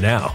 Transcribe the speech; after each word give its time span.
now. 0.00 0.34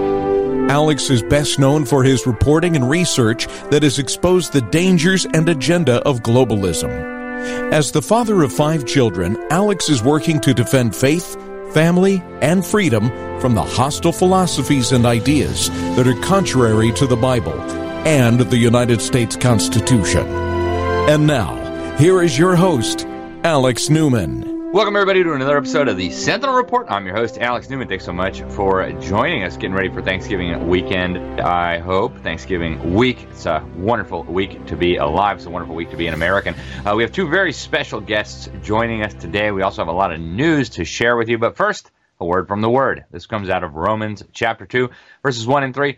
Alex 0.71 1.09
is 1.09 1.21
best 1.21 1.59
known 1.59 1.83
for 1.83 2.01
his 2.01 2.25
reporting 2.25 2.77
and 2.77 2.89
research 2.89 3.45
that 3.71 3.83
has 3.83 3.99
exposed 3.99 4.53
the 4.53 4.61
dangers 4.61 5.25
and 5.33 5.49
agenda 5.49 5.95
of 6.07 6.21
globalism. 6.21 6.89
As 7.73 7.91
the 7.91 8.01
father 8.01 8.41
of 8.41 8.53
five 8.53 8.85
children, 8.85 9.35
Alex 9.51 9.89
is 9.89 10.01
working 10.01 10.39
to 10.39 10.53
defend 10.53 10.95
faith, 10.95 11.35
family, 11.73 12.23
and 12.41 12.65
freedom 12.65 13.09
from 13.41 13.53
the 13.53 13.61
hostile 13.61 14.13
philosophies 14.13 14.93
and 14.93 15.05
ideas 15.05 15.69
that 15.97 16.07
are 16.07 16.21
contrary 16.21 16.93
to 16.93 17.05
the 17.05 17.17
Bible 17.17 17.59
and 18.07 18.39
the 18.39 18.57
United 18.57 19.01
States 19.01 19.35
Constitution. 19.35 20.25
And 20.25 21.27
now, 21.27 21.57
here 21.97 22.21
is 22.21 22.39
your 22.39 22.55
host, 22.55 23.05
Alex 23.43 23.89
Newman. 23.89 24.50
Welcome, 24.73 24.95
everybody, 24.95 25.21
to 25.21 25.33
another 25.33 25.57
episode 25.57 25.89
of 25.89 25.97
the 25.97 26.09
Sentinel 26.11 26.55
Report. 26.55 26.87
I'm 26.89 27.05
your 27.05 27.13
host, 27.13 27.37
Alex 27.39 27.69
Newman. 27.69 27.89
Thanks 27.89 28.05
so 28.05 28.13
much 28.13 28.41
for 28.43 28.89
joining 29.01 29.43
us, 29.43 29.57
getting 29.57 29.73
ready 29.73 29.89
for 29.89 30.01
Thanksgiving 30.01 30.65
weekend. 30.65 31.41
I 31.41 31.79
hope 31.79 32.17
Thanksgiving 32.19 32.93
week. 32.93 33.27
It's 33.31 33.45
a 33.45 33.67
wonderful 33.75 34.23
week 34.23 34.65
to 34.67 34.77
be 34.77 34.95
alive. 34.95 35.35
It's 35.35 35.45
a 35.45 35.49
wonderful 35.49 35.75
week 35.75 35.89
to 35.89 35.97
be 35.97 36.07
an 36.07 36.13
American. 36.13 36.55
Uh, 36.85 36.93
we 36.95 37.03
have 37.03 37.11
two 37.11 37.27
very 37.27 37.51
special 37.51 37.99
guests 37.99 38.49
joining 38.63 39.03
us 39.03 39.13
today. 39.13 39.51
We 39.51 39.61
also 39.61 39.81
have 39.81 39.89
a 39.89 39.97
lot 39.97 40.13
of 40.13 40.21
news 40.21 40.69
to 40.69 40.85
share 40.85 41.17
with 41.17 41.27
you. 41.27 41.37
But 41.37 41.57
first, 41.57 41.91
a 42.21 42.25
word 42.25 42.47
from 42.47 42.61
the 42.61 42.69
Word. 42.69 43.03
This 43.11 43.25
comes 43.25 43.49
out 43.49 43.65
of 43.65 43.75
Romans 43.75 44.23
chapter 44.31 44.65
2, 44.65 44.89
verses 45.21 45.45
1 45.45 45.63
and 45.63 45.75
3 45.75 45.97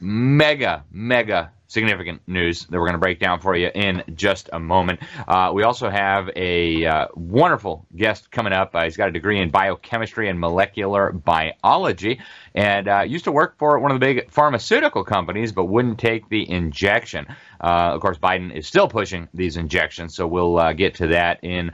mega, 0.00 0.84
mega 0.90 1.52
significant 1.66 2.22
news 2.26 2.66
that 2.66 2.78
we're 2.78 2.86
going 2.86 2.92
to 2.92 2.98
break 2.98 3.18
down 3.18 3.40
for 3.40 3.56
you 3.56 3.68
in 3.74 4.02
just 4.14 4.48
a 4.52 4.60
moment. 4.60 5.00
Uh, 5.26 5.50
we 5.52 5.64
also 5.64 5.90
have 5.90 6.30
a 6.36 6.86
uh, 6.86 7.08
wonderful 7.14 7.86
guest 7.94 8.30
coming 8.30 8.52
up. 8.52 8.70
Uh, 8.74 8.84
he's 8.84 8.96
got 8.96 9.08
a 9.08 9.12
degree 9.12 9.40
in 9.40 9.50
biochemistry 9.50 10.28
and 10.28 10.38
molecular 10.38 11.12
biology 11.12 12.20
and 12.54 12.86
uh, 12.88 13.00
used 13.00 13.24
to 13.24 13.32
work 13.32 13.58
for 13.58 13.78
one 13.80 13.90
of 13.90 13.98
the 13.98 14.06
big 14.06 14.30
pharmaceutical 14.30 15.04
companies, 15.04 15.52
but 15.52 15.64
wouldn't 15.64 15.98
take 15.98 16.28
the 16.28 16.48
injection. 16.48 17.26
Uh, 17.60 17.92
of 17.94 18.00
course, 18.00 18.18
Biden 18.18 18.54
is 18.54 18.66
still 18.66 18.88
pushing 18.88 19.28
these 19.34 19.56
injections, 19.56 20.14
so 20.14 20.26
we'll 20.26 20.58
uh, 20.58 20.72
get 20.72 20.94
to 20.96 21.08
that 21.08 21.42
in 21.42 21.72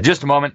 just 0.00 0.22
a 0.22 0.26
moment. 0.26 0.54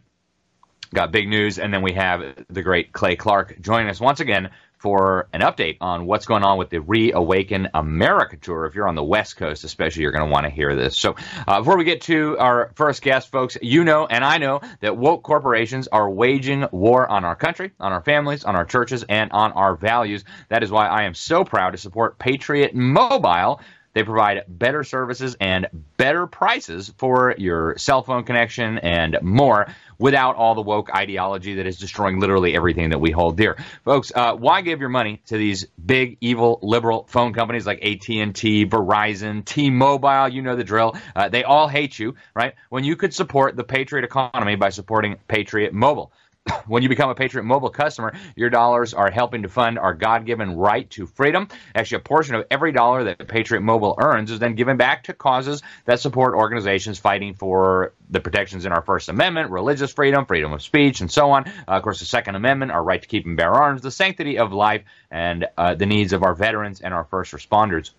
Got 0.93 1.11
big 1.11 1.27
news, 1.27 1.59
and 1.59 1.73
then 1.73 1.81
we 1.81 1.91
have 1.93 2.45
the 2.49 2.61
great 2.61 2.93
Clay 2.93 3.17
Clark 3.17 3.59
joining 3.59 3.89
us 3.89 3.99
once 3.99 4.21
again 4.21 4.51
for 4.79 5.27
an 5.33 5.41
update 5.41 5.77
on 5.81 6.05
what's 6.05 6.25
going 6.25 6.43
on 6.43 6.57
with 6.57 6.69
the 6.69 6.79
Reawaken 6.79 7.69
America 7.73 8.37
tour. 8.37 8.65
If 8.65 8.75
you're 8.75 8.87
on 8.87 8.95
the 8.95 9.03
West 9.03 9.37
Coast, 9.37 9.63
especially, 9.63 10.03
you're 10.03 10.11
going 10.11 10.25
to 10.25 10.31
want 10.31 10.45
to 10.45 10.49
hear 10.49 10.75
this. 10.75 10.97
So, 10.97 11.15
uh, 11.47 11.59
before 11.59 11.77
we 11.77 11.83
get 11.83 12.01
to 12.01 12.37
our 12.37 12.71
first 12.75 13.01
guest, 13.01 13.31
folks, 13.31 13.57
you 13.61 13.83
know 13.83 14.05
and 14.05 14.23
I 14.23 14.37
know 14.37 14.61
that 14.81 14.97
woke 14.97 15.23
corporations 15.23 15.87
are 15.87 16.09
waging 16.09 16.67
war 16.71 17.07
on 17.07 17.25
our 17.25 17.35
country, 17.35 17.71
on 17.79 17.91
our 17.91 18.01
families, 18.01 18.43
on 18.43 18.55
our 18.55 18.65
churches, 18.65 19.03
and 19.07 19.31
on 19.31 19.51
our 19.53 19.75
values. 19.75 20.23
That 20.49 20.63
is 20.63 20.71
why 20.71 20.87
I 20.87 21.03
am 21.03 21.13
so 21.13 21.43
proud 21.43 21.71
to 21.71 21.77
support 21.77 22.19
Patriot 22.19 22.73
Mobile. 22.75 23.61
They 23.97 24.03
provide 24.03 24.43
better 24.47 24.83
services 24.83 25.35
and 25.41 25.65
better 25.97 26.27
prices 26.27 26.93
for 26.99 27.33
your 27.35 27.75
cell 27.79 28.03
phone 28.03 28.25
connection 28.25 28.77
and 28.77 29.17
more 29.23 29.73
without 29.97 30.35
all 30.35 30.53
the 30.53 30.61
woke 30.61 30.93
ideology 30.93 31.55
that 31.55 31.65
is 31.65 31.79
destroying 31.79 32.19
literally 32.19 32.55
everything 32.55 32.91
that 32.91 32.99
we 32.99 33.09
hold 33.09 33.37
dear. 33.37 33.57
Folks, 33.85 34.11
uh, 34.13 34.35
why 34.35 34.61
give 34.61 34.81
your 34.81 34.89
money 34.89 35.19
to 35.25 35.37
these 35.39 35.65
big, 35.83 36.17
evil, 36.21 36.59
liberal 36.61 37.07
phone 37.09 37.33
companies 37.33 37.65
like 37.65 37.83
AT&T, 37.83 38.67
Verizon, 38.67 39.43
T-Mobile, 39.43 40.27
you 40.27 40.43
know 40.43 40.55
the 40.55 40.63
drill. 40.63 40.95
Uh, 41.15 41.29
they 41.29 41.43
all 41.43 41.67
hate 41.67 41.97
you, 41.97 42.13
right? 42.35 42.53
When 42.69 42.83
you 42.83 42.95
could 42.97 43.15
support 43.15 43.55
the 43.55 43.63
Patriot 43.63 44.05
economy 44.05 44.57
by 44.57 44.69
supporting 44.69 45.15
Patriot 45.27 45.73
Mobile. 45.73 46.11
when 46.67 46.83
you 46.83 46.89
become 46.89 47.09
a 47.09 47.15
Patriot 47.15 47.43
Mobile 47.43 47.69
customer, 47.69 48.13
your 48.35 48.49
dollars 48.49 48.93
are 48.93 49.11
helping 49.11 49.43
to 49.43 49.49
fund 49.49 49.79
our 49.79 49.93
God 49.93 50.25
given 50.25 50.55
right 50.57 50.89
to 50.91 51.05
freedom. 51.05 51.47
Actually, 51.75 51.97
a 51.97 52.01
portion 52.01 52.35
of 52.35 52.45
every 52.51 52.71
dollar 52.71 53.05
that 53.05 53.27
Patriot 53.27 53.61
Mobile 53.61 53.95
earns 53.99 54.31
is 54.31 54.39
then 54.39 54.55
given 54.55 54.77
back 54.77 55.03
to 55.05 55.13
causes 55.13 55.61
that 55.85 55.99
support 55.99 56.35
organizations 56.35 56.99
fighting 56.99 57.33
for 57.33 57.93
the 58.09 58.19
protections 58.19 58.65
in 58.65 58.71
our 58.71 58.81
First 58.81 59.09
Amendment, 59.09 59.51
religious 59.51 59.93
freedom, 59.93 60.25
freedom 60.25 60.53
of 60.53 60.61
speech, 60.61 61.01
and 61.01 61.11
so 61.11 61.31
on. 61.31 61.47
Uh, 61.47 61.51
of 61.67 61.83
course, 61.83 61.99
the 61.99 62.05
Second 62.05 62.35
Amendment, 62.35 62.71
our 62.71 62.83
right 62.83 63.01
to 63.01 63.07
keep 63.07 63.25
and 63.25 63.37
bear 63.37 63.51
arms, 63.51 63.81
the 63.81 63.91
sanctity 63.91 64.37
of 64.37 64.51
life, 64.51 64.83
and 65.11 65.47
uh, 65.57 65.75
the 65.75 65.85
needs 65.85 66.13
of 66.13 66.23
our 66.23 66.33
veterans 66.33 66.81
and 66.81 66.93
our 66.93 67.05
first 67.05 67.33
responders. 67.33 67.91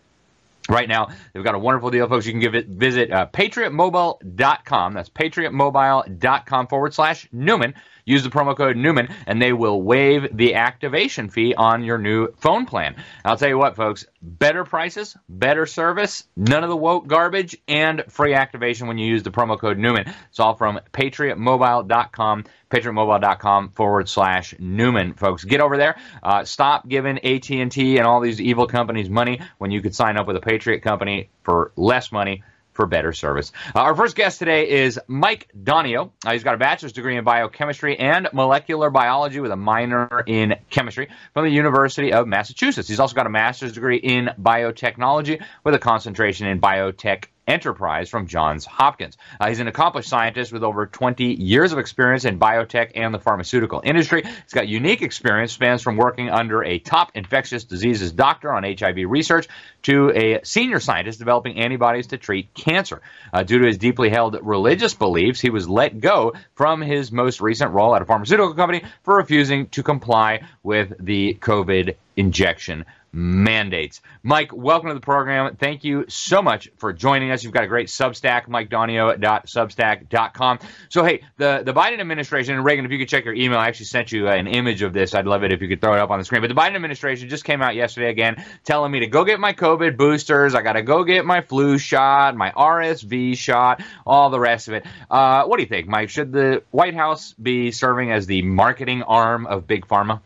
Right 0.69 0.89
now, 0.89 1.09
they've 1.33 1.45
got 1.45 1.55
a 1.55 1.59
wonderful 1.59 1.91
deal, 1.91 2.07
folks. 2.09 2.27
You 2.27 2.33
can 2.33 2.41
give 2.41 2.55
it, 2.55 2.67
visit 2.67 3.11
uh, 3.11 3.27
patriotmobile.com. 3.33 4.93
That's 4.93 5.09
patriotmobile.com 5.09 6.67
forward 6.67 6.93
slash 6.93 7.27
Newman 7.33 7.75
Use 8.09 8.23
the 8.23 8.31
promo 8.31 8.57
code 8.57 8.77
Newman, 8.77 9.09
and 9.27 9.41
they 9.41 9.53
will 9.53 9.83
waive 9.83 10.35
the 10.35 10.55
activation 10.55 11.29
fee 11.29 11.55
on 11.55 11.85
your 11.85 11.99
new 11.99 12.33
phone 12.39 12.65
plan. 12.65 12.97
I'll 13.23 13.37
tell 13.37 13.51
you 13.51 13.59
what, 13.59 13.77
folks, 13.77 14.07
better 14.23 14.65
prices, 14.65 15.15
better 15.29 15.67
service, 15.67 16.25
none 16.35 16.65
of 16.65 16.71
the 16.71 16.77
woke 16.77 17.07
garbage, 17.07 17.57
and 17.69 18.03
free 18.09 18.33
activation 18.33 18.89
when 18.89 18.97
you 18.97 19.07
use 19.07 19.23
the 19.23 19.31
promo 19.31 19.59
code 19.59 19.77
Newman. 19.77 20.11
It's 20.31 20.41
all 20.41 20.55
from 20.55 20.81
patriotmobile.com, 20.93 22.45
patriotmobile.com 22.71 23.71
forward 23.73 24.09
slash 24.09 24.55
Newman, 24.59 25.13
folks. 25.13 25.45
Get 25.45 25.61
over 25.61 25.77
there. 25.77 25.99
Uh, 26.23 26.45
stop 26.45 26.89
giving 26.89 27.19
AT&T 27.19 27.99
and 27.99 28.07
all 28.07 28.21
these 28.21 28.41
evil 28.41 28.67
companies 28.67 29.11
money 29.11 29.41
when 29.59 29.71
you 29.71 29.83
could 29.83 29.95
sign 29.95 30.17
up 30.17 30.27
with 30.27 30.37
a 30.37 30.41
Patriot 30.41 30.81
company 30.81 31.29
for 31.43 31.73
less 31.77 32.11
money 32.11 32.43
for 32.79 32.87
better 32.87 33.13
service. 33.13 33.51
Uh, 33.75 33.81
our 33.81 33.97
first 33.97 34.15
guest 34.15 34.39
today 34.39 34.71
is 34.71 35.01
Mike 35.09 35.49
Donio. 35.61 36.13
Uh, 36.25 36.31
he's 36.31 36.45
got 36.45 36.55
a 36.55 36.59
bachelor's 36.59 36.93
degree 36.93 37.17
in 37.17 37.25
biochemistry 37.25 37.99
and 37.99 38.29
molecular 38.33 38.89
biology 38.89 39.41
with 39.41 39.51
a 39.51 39.57
minor 39.57 40.23
in 40.29 40.55
chemistry 40.71 41.09
from 41.35 41.45
the 41.45 41.51
University 41.51 42.13
of 42.13 42.29
Massachusetts. 42.29 42.87
He's 42.87 43.01
also 43.01 43.17
got 43.17 43.27
a 43.27 43.31
master's 43.31 43.73
degree 43.73 43.97
in 43.97 44.31
biotechnology 44.41 45.43
with 45.65 45.75
a 45.75 45.79
concentration 45.81 46.47
in 46.47 46.61
biotech 46.61 47.25
enterprise 47.49 48.09
from 48.09 48.27
Johns 48.27 48.65
Hopkins. 48.65 49.17
Uh, 49.41 49.49
he's 49.49 49.59
an 49.59 49.67
accomplished 49.67 50.09
scientist 50.09 50.53
with 50.53 50.63
over 50.63 50.87
20 50.87 51.25
years 51.25 51.73
of 51.73 51.79
experience 51.79 52.25
in 52.25 52.39
biotech 52.39 52.93
and 52.95 53.13
the 53.13 53.19
pharmaceutical 53.19 53.81
industry. 53.83 54.23
He's 54.23 54.53
got 54.53 54.69
unique 54.69 55.03
experience, 55.03 55.53
spans 55.53 55.83
from 55.83 55.97
working 55.97 56.31
under 56.31 56.63
a 56.63 56.79
top 56.79 57.13
infectious 57.15 57.65
diseases 57.65 58.13
doctor 58.13 58.53
on 58.53 58.63
HIV 58.63 58.99
research 59.09 59.49
to 59.83 60.11
a 60.11 60.41
senior 60.45 60.81
scientist 60.81 61.19
developing 61.19 61.59
antibodies 61.59 62.09
to 62.09 62.19
treat 62.19 62.53
cancer. 62.55 63.01
Uh, 63.33 63.43
due 63.43 63.59
to 63.59 63.67
his 63.67 63.79
deeply 63.79 64.11
held 64.11 64.39
religious 64.43 64.95
beliefs, 64.95 65.41
he 65.41 65.51
was 65.51 65.69
let 65.69 66.01
go 66.01 66.35
from 66.55 66.83
his 66.83 67.11
most 67.11 67.41
recent 67.41 67.73
role 67.73 67.97
at 67.97 68.03
a 68.03 68.05
pharmaceutical 68.05 68.55
company 68.55 68.83
for 69.03 69.17
refusing 69.17 69.69
to 69.69 69.83
comply 69.83 70.43
with 70.63 70.93
the 71.01 71.39
COVID 71.41 71.97
injection 72.17 72.85
mandates. 73.13 74.01
Mike, 74.23 74.55
welcome 74.55 74.89
to 74.89 74.95
the 74.95 75.01
program. 75.01 75.57
Thank 75.57 75.85
you 75.85 76.05
so 76.09 76.43
much 76.43 76.71
for 76.77 76.93
joining 76.93 77.31
us. 77.31 77.43
You've 77.43 77.53
got 77.53 77.65
a 77.65 77.69
great 77.69 77.89
Substack, 77.89 78.47
MikeDonio.substack.com. 78.47 80.59
So, 80.89 81.05
hey, 81.05 81.23
the, 81.37 81.63
the 81.65 81.73
Biden 81.73 82.01
administration, 82.01 82.55
and 82.55 82.65
Reagan, 82.65 82.85
if 82.85 82.91
you 82.91 82.99
could 82.99 83.09
check 83.09 83.25
your 83.25 83.35
email, 83.35 83.59
I 83.59 83.69
actually 83.69 83.87
sent 83.87 84.13
you 84.13 84.29
an 84.29 84.47
image 84.47 84.83
of 84.83 84.93
this. 84.93 85.15
I'd 85.15 85.27
love 85.27 85.45
it 85.45 85.53
if 85.53 85.63
you 85.63 85.69
could 85.69 85.81
throw 85.81 85.95
it 85.95 86.01
up 86.01 86.11
on 86.11 86.19
the 86.19 86.25
screen. 86.25 86.43
But 86.43 86.49
the 86.49 86.55
Biden 86.55 86.75
administration 86.75 87.29
just 87.29 87.45
came 87.45 87.63
out 87.63 87.75
yesterday 87.75 88.11
again 88.11 88.45
telling 88.65 88.93
me 88.93 89.01
to 89.01 89.07
go 89.07 89.25
get 89.25 89.41
my 89.41 89.53
COVID 89.53 89.97
boosters. 89.97 90.55
I 90.55 90.63
got 90.63 90.75
to 90.75 90.83
go 90.83 91.05
get 91.05 91.25
my 91.25 91.41
flu 91.41 91.79
shot, 91.79 92.37
my 92.37 92.51
RSV 92.51 93.37
shot, 93.37 93.83
all 94.07 94.31
the 94.31 94.41
rest 94.41 94.69
of 94.69 94.75
it. 94.75 94.87
Uh, 95.11 95.45
what 95.45 95.57
do 95.57 95.63
you 95.63 95.69
think, 95.69 95.89
Mike? 95.89 96.11
Should 96.11 96.33
the 96.33 96.63
White 96.71 96.95
House 96.95 97.35
be 97.35 97.71
serving 97.71 98.13
as 98.13 98.27
the 98.27 98.43
marketing 98.43 99.03
arm 99.03 99.47
of 99.47 99.67
Big 99.67 99.87
Pharma? 99.87 100.21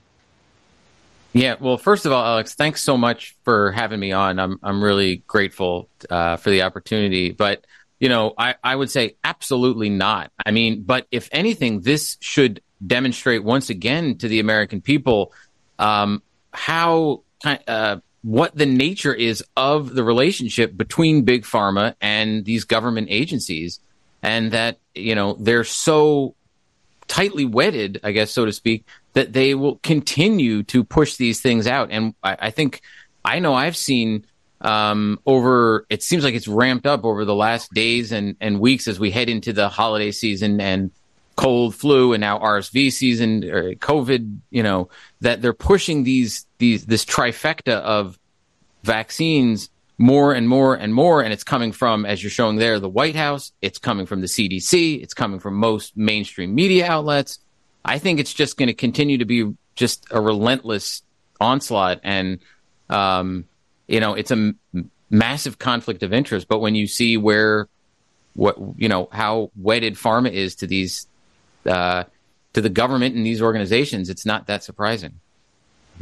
Yeah, 1.32 1.56
well, 1.58 1.78
first 1.78 2.04
of 2.04 2.12
all, 2.12 2.24
Alex, 2.24 2.54
thanks 2.54 2.82
so 2.82 2.98
much 2.98 3.36
for 3.42 3.72
having 3.72 3.98
me 3.98 4.12
on. 4.12 4.38
I'm 4.38 4.58
I'm 4.62 4.84
really 4.84 5.16
grateful 5.26 5.88
uh, 6.10 6.36
for 6.36 6.50
the 6.50 6.62
opportunity. 6.62 7.32
But 7.32 7.64
you 8.00 8.08
know, 8.08 8.34
I, 8.36 8.56
I 8.62 8.76
would 8.76 8.90
say 8.90 9.16
absolutely 9.24 9.88
not. 9.88 10.30
I 10.44 10.50
mean, 10.50 10.82
but 10.82 11.06
if 11.10 11.28
anything, 11.32 11.80
this 11.80 12.18
should 12.20 12.60
demonstrate 12.84 13.44
once 13.44 13.70
again 13.70 14.18
to 14.18 14.28
the 14.28 14.40
American 14.40 14.80
people 14.80 15.32
um, 15.78 16.22
how 16.52 17.22
uh, 17.44 17.96
what 18.22 18.54
the 18.54 18.66
nature 18.66 19.14
is 19.14 19.42
of 19.56 19.94
the 19.94 20.04
relationship 20.04 20.76
between 20.76 21.24
big 21.24 21.44
pharma 21.44 21.94
and 22.00 22.44
these 22.44 22.64
government 22.64 23.08
agencies, 23.10 23.80
and 24.22 24.52
that 24.52 24.78
you 24.94 25.14
know 25.14 25.34
they're 25.38 25.64
so 25.64 26.34
tightly 27.08 27.44
wedded, 27.44 28.00
I 28.02 28.12
guess, 28.12 28.30
so 28.30 28.44
to 28.44 28.52
speak, 28.52 28.86
that 29.14 29.32
they 29.32 29.54
will 29.54 29.76
continue 29.76 30.62
to 30.64 30.84
push 30.84 31.16
these 31.16 31.40
things 31.40 31.66
out. 31.66 31.88
And 31.90 32.14
I, 32.22 32.36
I 32.40 32.50
think 32.50 32.82
I 33.24 33.38
know 33.38 33.54
I've 33.54 33.76
seen 33.76 34.26
um, 34.60 35.20
over. 35.26 35.86
It 35.90 36.02
seems 36.02 36.24
like 36.24 36.34
it's 36.34 36.48
ramped 36.48 36.86
up 36.86 37.04
over 37.04 37.24
the 37.24 37.34
last 37.34 37.72
days 37.72 38.12
and 38.12 38.36
and 38.40 38.60
weeks 38.60 38.88
as 38.88 38.98
we 38.98 39.10
head 39.10 39.28
into 39.28 39.52
the 39.52 39.68
holiday 39.68 40.12
season 40.12 40.60
and 40.60 40.90
cold 41.36 41.74
flu 41.74 42.12
and 42.12 42.20
now 42.20 42.38
RSV 42.38 42.92
season, 42.92 43.44
or 43.44 43.74
COVID. 43.74 44.38
You 44.50 44.62
know 44.62 44.88
that 45.20 45.42
they're 45.42 45.52
pushing 45.52 46.04
these 46.04 46.46
these 46.58 46.86
this 46.86 47.04
trifecta 47.04 47.80
of 47.80 48.18
vaccines 48.84 49.68
more 49.98 50.32
and 50.32 50.48
more 50.48 50.74
and 50.74 50.92
more. 50.92 51.22
And 51.22 51.32
it's 51.32 51.44
coming 51.44 51.70
from, 51.70 52.04
as 52.04 52.22
you're 52.22 52.30
showing 52.30 52.56
there, 52.56 52.80
the 52.80 52.88
White 52.88 53.14
House. 53.14 53.52
It's 53.62 53.78
coming 53.78 54.06
from 54.06 54.20
the 54.20 54.26
CDC. 54.26 55.00
It's 55.02 55.14
coming 55.14 55.38
from 55.38 55.54
most 55.54 55.96
mainstream 55.96 56.54
media 56.54 56.86
outlets. 56.90 57.38
I 57.84 57.98
think 57.98 58.20
it's 58.20 58.32
just 58.32 58.56
going 58.56 58.68
to 58.68 58.74
continue 58.74 59.18
to 59.18 59.24
be 59.24 59.54
just 59.74 60.06
a 60.10 60.20
relentless 60.20 61.02
onslaught. 61.40 62.00
And, 62.02 62.38
um, 62.88 63.46
you 63.88 64.00
know, 64.00 64.14
it's 64.14 64.30
a 64.30 64.34
m- 64.34 64.58
massive 65.10 65.58
conflict 65.58 66.02
of 66.02 66.12
interest. 66.12 66.48
But 66.48 66.60
when 66.60 66.74
you 66.74 66.86
see 66.86 67.16
where, 67.16 67.68
what, 68.34 68.56
you 68.76 68.88
know, 68.88 69.08
how 69.10 69.50
wedded 69.56 69.94
pharma 69.94 70.30
is 70.30 70.54
to 70.56 70.66
these, 70.66 71.06
uh, 71.66 72.04
to 72.52 72.60
the 72.60 72.68
government 72.68 73.16
and 73.16 73.26
these 73.26 73.42
organizations, 73.42 74.10
it's 74.10 74.26
not 74.26 74.46
that 74.46 74.62
surprising. 74.62 75.20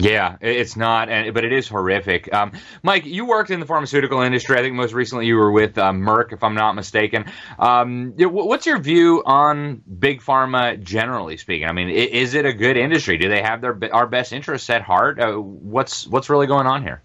Yeah, 0.01 0.37
it's 0.41 0.77
not, 0.77 1.09
but 1.35 1.45
it 1.45 1.53
is 1.53 1.69
horrific. 1.69 2.33
Um, 2.33 2.53
Mike, 2.83 3.05
you 3.05 3.27
worked 3.27 3.51
in 3.51 3.61
the 3.61 3.67
pharmaceutical 3.67 4.23
industry. 4.23 4.57
I 4.57 4.63
think 4.63 4.75
most 4.75 4.95
recently 4.95 5.27
you 5.27 5.37
were 5.37 5.53
with 5.53 5.77
uh, 5.77 5.93
Merck, 5.93 6.33
if 6.33 6.43
I'm 6.43 6.55
not 6.55 6.75
mistaken. 6.75 7.27
Um, 7.59 8.15
what's 8.17 8.65
your 8.65 8.79
view 8.79 9.23
on 9.27 9.83
big 9.99 10.23
pharma, 10.23 10.83
generally 10.83 11.37
speaking? 11.37 11.69
I 11.69 11.73
mean, 11.73 11.91
is 11.91 12.33
it 12.33 12.47
a 12.47 12.53
good 12.55 12.79
industry? 12.79 13.19
Do 13.19 13.29
they 13.29 13.43
have 13.43 13.61
their 13.61 13.79
our 13.93 14.07
best 14.07 14.33
interests 14.33 14.71
at 14.71 14.81
heart? 14.81 15.21
Uh, 15.21 15.33
what's 15.35 16.07
what's 16.07 16.31
really 16.31 16.47
going 16.47 16.67
on 16.67 16.83
here? 16.83 17.03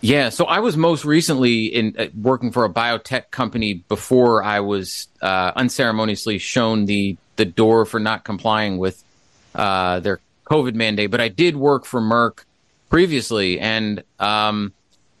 Yeah, 0.00 0.30
so 0.30 0.46
I 0.46 0.60
was 0.60 0.78
most 0.78 1.04
recently 1.04 1.66
in 1.66 1.94
uh, 1.98 2.06
working 2.18 2.52
for 2.52 2.64
a 2.64 2.70
biotech 2.70 3.30
company 3.30 3.74
before 3.74 4.42
I 4.42 4.60
was 4.60 5.08
uh, 5.20 5.52
unceremoniously 5.54 6.38
shown 6.38 6.86
the 6.86 7.18
the 7.36 7.44
door 7.44 7.84
for 7.84 8.00
not 8.00 8.24
complying 8.24 8.78
with 8.78 9.04
uh, 9.54 10.00
their 10.00 10.20
COVID 10.50 10.74
mandate, 10.74 11.10
but 11.10 11.20
I 11.20 11.28
did 11.28 11.56
work 11.56 11.84
for 11.84 12.00
Merck 12.00 12.44
previously, 12.88 13.60
and 13.60 14.02
um, 14.18 14.72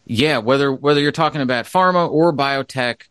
yeah, 0.06 0.38
whether 0.38 0.72
whether 0.72 1.00
you're 1.00 1.12
talking 1.12 1.40
about 1.40 1.66
pharma 1.66 2.10
or 2.10 2.32
biotech, 2.32 3.02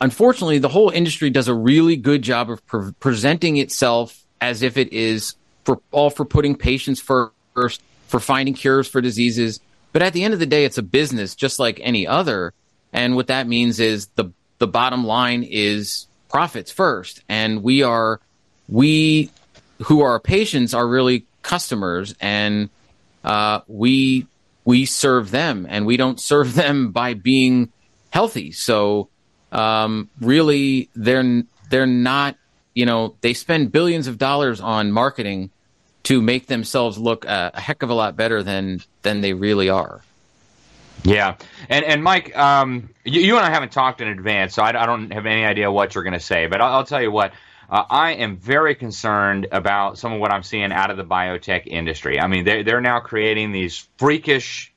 unfortunately, 0.00 0.58
the 0.58 0.68
whole 0.68 0.90
industry 0.90 1.30
does 1.30 1.48
a 1.48 1.54
really 1.54 1.96
good 1.96 2.22
job 2.22 2.50
of 2.50 2.64
pre- 2.66 2.92
presenting 3.00 3.56
itself 3.56 4.24
as 4.40 4.62
if 4.62 4.76
it 4.76 4.92
is 4.92 5.34
for 5.64 5.80
all 5.92 6.10
for 6.10 6.26
putting 6.26 6.54
patients 6.54 7.00
first, 7.00 7.82
for 8.06 8.20
finding 8.20 8.54
cures 8.54 8.86
for 8.86 9.00
diseases. 9.00 9.60
But 9.92 10.02
at 10.02 10.12
the 10.12 10.24
end 10.24 10.34
of 10.34 10.40
the 10.40 10.46
day, 10.46 10.66
it's 10.66 10.78
a 10.78 10.82
business 10.82 11.34
just 11.34 11.58
like 11.58 11.80
any 11.82 12.06
other, 12.06 12.52
and 12.92 13.16
what 13.16 13.28
that 13.28 13.48
means 13.48 13.80
is 13.80 14.08
the 14.16 14.30
the 14.58 14.66
bottom 14.66 15.04
line 15.04 15.42
is 15.42 16.06
profits 16.28 16.70
first, 16.70 17.22
and 17.30 17.62
we 17.62 17.82
are 17.82 18.20
we 18.68 19.30
who 19.84 20.02
are 20.02 20.20
patients 20.20 20.74
are 20.74 20.86
really 20.86 21.24
customers 21.46 22.14
and 22.20 22.68
uh, 23.24 23.60
we 23.68 24.26
we 24.64 24.84
serve 24.84 25.30
them 25.30 25.64
and 25.70 25.86
we 25.86 25.96
don't 25.96 26.18
serve 26.18 26.54
them 26.62 26.90
by 26.90 27.14
being 27.14 27.70
healthy 28.10 28.50
so 28.50 29.08
um, 29.52 30.10
really 30.20 30.90
they're 30.96 31.44
they're 31.70 31.86
not 31.86 32.36
you 32.74 32.84
know 32.84 33.14
they 33.20 33.32
spend 33.32 33.70
billions 33.70 34.08
of 34.08 34.18
dollars 34.18 34.60
on 34.60 34.90
marketing 34.90 35.50
to 36.02 36.20
make 36.20 36.46
themselves 36.46 36.98
look 36.98 37.24
a, 37.24 37.52
a 37.54 37.60
heck 37.60 37.82
of 37.82 37.90
a 37.90 37.94
lot 37.94 38.16
better 38.16 38.42
than 38.42 38.82
than 39.02 39.20
they 39.20 39.32
really 39.32 39.68
are 39.68 40.02
yeah, 41.04 41.36
and 41.68 41.84
and 41.84 42.02
Mike, 42.02 42.36
um, 42.36 42.90
you, 43.04 43.20
you, 43.20 43.36
and 43.36 43.44
I 43.44 43.50
haven't 43.50 43.70
talked 43.70 44.00
in 44.00 44.08
advance, 44.08 44.54
so 44.54 44.62
I, 44.62 44.70
I 44.70 44.86
don't 44.86 45.12
have 45.12 45.26
any 45.26 45.44
idea 45.44 45.70
what 45.70 45.94
you're 45.94 46.02
going 46.02 46.14
to 46.14 46.20
say. 46.20 46.46
But 46.46 46.60
I'll, 46.60 46.78
I'll, 46.78 46.84
tell 46.84 47.00
you 47.00 47.12
what. 47.12 47.32
Uh, 47.68 47.84
I 47.90 48.12
am 48.12 48.36
very 48.36 48.74
concerned 48.74 49.48
about 49.50 49.98
some 49.98 50.12
of 50.12 50.20
what 50.20 50.30
I'm 50.30 50.42
seeing 50.42 50.72
out 50.72 50.90
of 50.90 50.96
the 50.96 51.04
biotech 51.04 51.66
industry. 51.66 52.20
I 52.20 52.26
mean, 52.26 52.44
they're, 52.44 52.62
they're 52.62 52.80
now 52.80 53.00
creating 53.00 53.52
these 53.52 53.88
freakish 53.98 54.72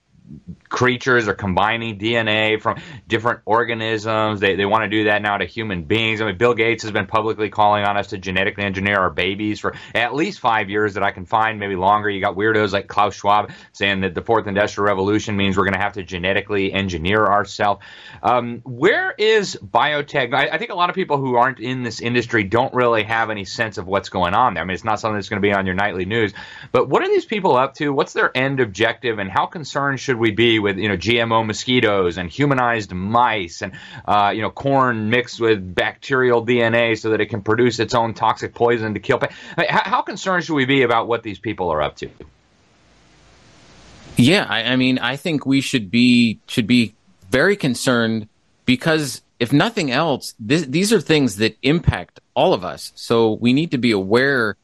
creatures 0.70 1.28
are 1.28 1.34
combining 1.34 1.98
DNA 1.98 2.62
from 2.62 2.80
different 3.08 3.42
organisms. 3.46 4.40
They, 4.40 4.56
they 4.56 4.66
want 4.66 4.84
to 4.84 4.90
do 4.90 5.06
that 5.06 5.22
now 5.22 5.38
to 5.38 5.46
human 5.46 5.84
beings. 5.84 6.22
I 6.22 6.26
mean, 6.26 6.38
Bill 6.38 6.54
Gates 6.54 6.84
has 6.84 6.92
been 6.92 7.08
publicly 7.08 7.50
calling 7.50 7.84
on 7.84 7.98
us 7.98 8.08
to 8.08 8.18
genetically 8.20 8.64
engineer 8.64 8.98
our 8.98 9.10
babies 9.10 9.60
for 9.60 9.76
at 9.96 10.14
least 10.14 10.40
five 10.40 10.70
years 10.70 10.94
that 10.94 11.04
I 11.04 11.12
can 11.12 11.26
find, 11.26 11.60
maybe 11.60 11.76
longer. 11.76 12.10
You 12.10 12.22
got 12.22 12.36
weirdos 12.36 12.72
like 12.72 12.88
Klaus 12.88 13.16
Schwab 13.16 13.52
saying 13.72 14.02
that 14.02 14.14
the 14.14 14.22
fourth 14.22 14.46
industrial 14.48 14.88
revolution 14.88 15.36
means 15.36 15.58
we're 15.58 15.64
going 15.64 15.74
to 15.74 15.80
have 15.80 15.94
to 15.94 16.04
genetically 16.04 16.72
engineer 16.72 17.26
ourselves. 17.26 17.84
Um, 18.22 18.62
where 18.64 19.12
is 19.18 19.56
biotech? 19.56 20.34
I, 20.34 20.50
I 20.50 20.58
think 20.60 20.70
a 20.70 20.76
lot 20.76 20.90
of 20.90 20.96
people 20.96 21.18
who 21.18 21.36
aren't 21.36 21.60
in 21.60 21.82
this 21.82 22.00
industry 22.00 22.44
don't 22.44 22.74
really 22.76 23.04
have 23.04 23.32
any 23.32 23.46
sense 23.46 23.80
of 23.80 23.88
what's 23.88 24.10
going 24.10 24.36
on 24.36 24.54
there. 24.54 24.64
I 24.64 24.66
mean, 24.68 24.76
it's 24.76 24.84
not 24.84 25.00
something 25.00 25.16
that's 25.16 25.30
going 25.30 25.42
to 25.42 25.48
be 25.48 25.54
on 25.54 25.66
your 25.66 25.76
nightly 25.76 26.06
news. 26.06 26.34
But 26.72 26.90
what 26.90 27.02
are 27.02 27.08
these 27.08 27.26
people 27.26 27.58
up 27.58 27.74
to? 27.76 27.92
What's 27.92 28.14
their 28.14 28.36
end 28.38 28.60
objective, 28.60 29.18
and 29.18 29.32
how 29.32 29.48
concerned 29.48 30.00
should 30.00 30.18
we 30.18 30.32
be 30.32 30.59
with 30.60 30.78
you 30.78 30.88
know 30.88 30.98
GMO 30.98 31.46
mosquitoes 31.46 32.18
and 32.18 32.30
humanized 32.30 32.92
mice 32.92 33.62
and 33.62 33.74
uh, 34.06 34.32
you 34.36 34.42
know 34.42 34.50
corn 34.50 35.10
mixed 35.10 35.40
with 35.40 35.76
bacterial 35.76 36.46
DNA 36.46 36.98
so 36.98 37.10
that 37.10 37.22
it 37.22 37.28
can 37.28 37.42
produce 37.42 37.80
its 37.80 37.94
own 37.94 38.14
toxic 38.14 38.54
poison 38.54 38.94
to 38.94 39.00
kill. 39.00 39.20
I 39.22 39.30
mean, 39.58 39.70
how, 39.70 39.84
how, 39.84 40.02
concerned 40.02 40.46
should 40.46 40.56
we 40.56 40.66
be 40.66 40.84
about 40.84 41.08
what 41.08 41.24
these 41.24 41.40
people 41.40 41.70
are 41.70 41.82
up 41.82 41.96
to? 41.98 42.10
Yeah, 44.18 44.46
I, 44.50 44.64
I 44.64 44.76
mean, 44.76 45.00
I 45.00 45.16
think 45.16 45.46
we 45.46 45.62
should 45.62 45.90
be 45.90 46.40
should 46.48 46.68
be 46.68 46.94
very 47.30 47.56
concerned 47.56 48.28
because 48.66 49.22
if 49.40 49.54
nothing 49.54 49.90
else, 49.90 50.36
this, 50.40 50.64
these 50.64 50.92
are 50.92 51.00
things 51.00 51.38
that 51.38 51.58
impact 51.62 52.20
all 52.36 52.54
of 52.54 52.66
us. 52.66 52.92
So 52.96 53.34
we 53.34 53.54
need 53.54 53.72
to 53.72 53.78
be 53.78 53.92
aware 53.92 54.58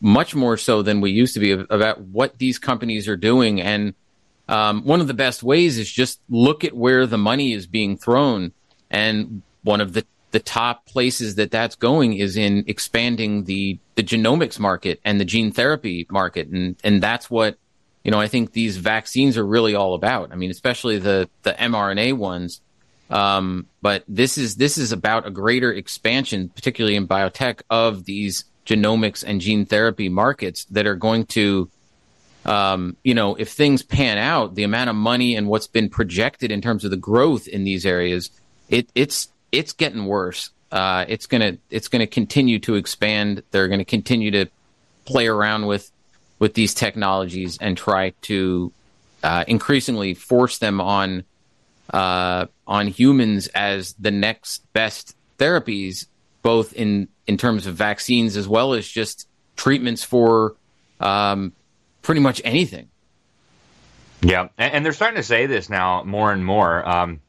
much 0.00 0.34
more 0.34 0.56
so 0.56 0.82
than 0.82 1.00
we 1.00 1.10
used 1.10 1.34
to 1.34 1.40
be 1.40 1.52
about 1.52 2.00
what 2.00 2.38
these 2.38 2.58
companies 2.58 3.08
are 3.08 3.16
doing 3.16 3.60
and 3.60 3.94
um, 4.52 4.84
one 4.84 5.00
of 5.00 5.06
the 5.06 5.14
best 5.14 5.42
ways 5.42 5.78
is 5.78 5.90
just 5.90 6.20
look 6.28 6.62
at 6.62 6.74
where 6.74 7.06
the 7.06 7.16
money 7.16 7.54
is 7.54 7.66
being 7.66 7.96
thrown. 7.96 8.52
And 8.90 9.40
one 9.62 9.80
of 9.80 9.94
the, 9.94 10.04
the 10.32 10.40
top 10.40 10.84
places 10.84 11.36
that 11.36 11.50
that's 11.50 11.74
going 11.74 12.12
is 12.12 12.36
in 12.36 12.64
expanding 12.66 13.44
the, 13.44 13.78
the 13.94 14.02
genomics 14.02 14.58
market 14.58 15.00
and 15.06 15.18
the 15.18 15.24
gene 15.24 15.52
therapy 15.52 16.06
market. 16.10 16.48
And, 16.48 16.76
and 16.84 17.02
that's 17.02 17.30
what, 17.30 17.56
you 18.04 18.10
know, 18.10 18.20
I 18.20 18.28
think 18.28 18.52
these 18.52 18.76
vaccines 18.76 19.38
are 19.38 19.46
really 19.46 19.74
all 19.74 19.94
about. 19.94 20.32
I 20.32 20.34
mean, 20.34 20.50
especially 20.50 20.98
the, 20.98 21.30
the 21.44 21.52
mRNA 21.54 22.18
ones. 22.18 22.60
Um, 23.08 23.68
but 23.80 24.04
this 24.06 24.36
is, 24.36 24.56
this 24.56 24.76
is 24.76 24.92
about 24.92 25.26
a 25.26 25.30
greater 25.30 25.72
expansion, 25.72 26.50
particularly 26.50 26.96
in 26.96 27.08
biotech 27.08 27.62
of 27.70 28.04
these 28.04 28.44
genomics 28.66 29.24
and 29.26 29.40
gene 29.40 29.64
therapy 29.64 30.10
markets 30.10 30.66
that 30.66 30.86
are 30.86 30.94
going 30.94 31.24
to 31.24 31.70
um, 32.44 32.96
you 33.04 33.14
know, 33.14 33.34
if 33.34 33.50
things 33.50 33.82
pan 33.82 34.18
out, 34.18 34.54
the 34.54 34.64
amount 34.64 34.90
of 34.90 34.96
money 34.96 35.36
and 35.36 35.48
what's 35.48 35.66
been 35.66 35.88
projected 35.88 36.50
in 36.50 36.60
terms 36.60 36.84
of 36.84 36.90
the 36.90 36.96
growth 36.96 37.46
in 37.46 37.64
these 37.64 37.86
areas, 37.86 38.30
it, 38.68 38.88
it's 38.94 39.28
it's 39.52 39.72
getting 39.72 40.06
worse. 40.06 40.50
Uh, 40.70 41.04
it's 41.08 41.26
gonna 41.26 41.58
it's 41.70 41.88
gonna 41.88 42.06
continue 42.06 42.58
to 42.60 42.74
expand. 42.74 43.42
They're 43.50 43.68
gonna 43.68 43.84
continue 43.84 44.30
to 44.32 44.46
play 45.04 45.26
around 45.26 45.66
with 45.66 45.90
with 46.38 46.54
these 46.54 46.74
technologies 46.74 47.58
and 47.60 47.76
try 47.76 48.10
to 48.22 48.72
uh, 49.22 49.44
increasingly 49.46 50.14
force 50.14 50.58
them 50.58 50.80
on 50.80 51.24
uh, 51.92 52.46
on 52.66 52.88
humans 52.88 53.46
as 53.48 53.92
the 53.94 54.10
next 54.10 54.72
best 54.72 55.14
therapies, 55.38 56.06
both 56.42 56.72
in 56.72 57.06
in 57.28 57.36
terms 57.36 57.68
of 57.68 57.76
vaccines 57.76 58.36
as 58.36 58.48
well 58.48 58.72
as 58.72 58.88
just 58.88 59.28
treatments 59.54 60.02
for 60.02 60.56
um, 60.98 61.52
pretty 62.02 62.20
much 62.20 62.40
anything. 62.44 62.88
Yeah, 64.20 64.48
and, 64.58 64.74
and, 64.74 64.84
they're 64.84 64.92
starting 64.92 65.16
to 65.16 65.22
say 65.22 65.46
this 65.46 65.68
now 65.68 66.04
more 66.04 66.32
and 66.32 66.44
more. 66.44 66.88
Um, 66.88 67.20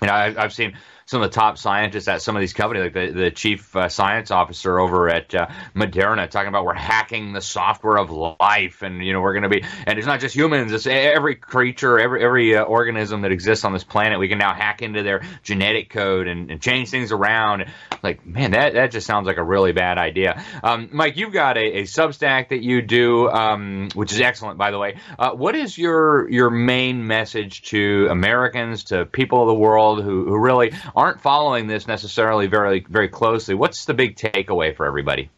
you 0.00 0.06
know, 0.06 0.12
I, 0.12 0.34
I've 0.44 0.52
seen 0.52 0.76
some 1.06 1.22
of 1.22 1.30
the 1.30 1.34
top 1.34 1.56
scientists 1.56 2.08
at 2.08 2.20
some 2.20 2.34
of 2.34 2.40
these 2.40 2.52
companies, 2.52 2.82
like 2.82 2.92
the, 2.92 3.12
the 3.12 3.30
chief 3.30 3.74
uh, 3.76 3.88
science 3.88 4.32
officer 4.32 4.80
over 4.80 5.08
at 5.08 5.32
uh, 5.34 5.46
Moderna, 5.74 6.28
talking 6.28 6.48
about 6.48 6.64
we're 6.64 6.74
hacking 6.74 7.32
the 7.32 7.40
software 7.40 7.96
of 7.96 8.10
life, 8.10 8.82
and 8.82 9.04
you 9.04 9.12
know 9.12 9.20
we're 9.20 9.32
going 9.32 9.44
to 9.44 9.48
be, 9.48 9.64
and 9.86 9.98
it's 9.98 10.06
not 10.06 10.18
just 10.18 10.34
humans; 10.34 10.72
it's 10.72 10.86
every 10.86 11.36
creature, 11.36 11.98
every 12.00 12.24
every 12.24 12.56
uh, 12.56 12.64
organism 12.64 13.22
that 13.22 13.30
exists 13.30 13.64
on 13.64 13.72
this 13.72 13.84
planet. 13.84 14.18
We 14.18 14.28
can 14.28 14.38
now 14.38 14.52
hack 14.52 14.82
into 14.82 15.04
their 15.04 15.22
genetic 15.44 15.90
code 15.90 16.26
and, 16.26 16.50
and 16.50 16.60
change 16.60 16.90
things 16.90 17.12
around. 17.12 17.66
Like, 18.02 18.26
man, 18.26 18.50
that 18.50 18.74
that 18.74 18.90
just 18.90 19.06
sounds 19.06 19.28
like 19.28 19.36
a 19.36 19.44
really 19.44 19.72
bad 19.72 19.98
idea. 19.98 20.42
Um, 20.64 20.88
Mike, 20.92 21.16
you've 21.16 21.32
got 21.32 21.56
a, 21.56 21.78
a 21.78 21.82
Substack 21.82 22.48
that 22.48 22.64
you 22.64 22.82
do, 22.82 23.28
um, 23.28 23.90
which 23.94 24.12
is 24.12 24.20
excellent, 24.20 24.58
by 24.58 24.72
the 24.72 24.78
way. 24.78 24.98
Uh, 25.16 25.30
what 25.30 25.54
is 25.54 25.78
your 25.78 26.28
your 26.28 26.50
main 26.50 27.06
message 27.06 27.62
to 27.62 28.08
Americans, 28.10 28.84
to 28.84 29.06
people 29.06 29.42
of 29.42 29.46
the 29.46 29.54
world 29.54 30.02
who, 30.02 30.24
who 30.24 30.36
really 30.36 30.72
aren't 30.96 31.20
following 31.20 31.66
this 31.66 31.86
necessarily 31.86 32.46
very 32.46 32.80
very 32.88 33.08
closely, 33.08 33.54
what's 33.54 33.84
the 33.84 33.94
big 33.94 34.16
takeaway 34.16 34.74
for 34.74 34.86
everybody? 34.86 35.30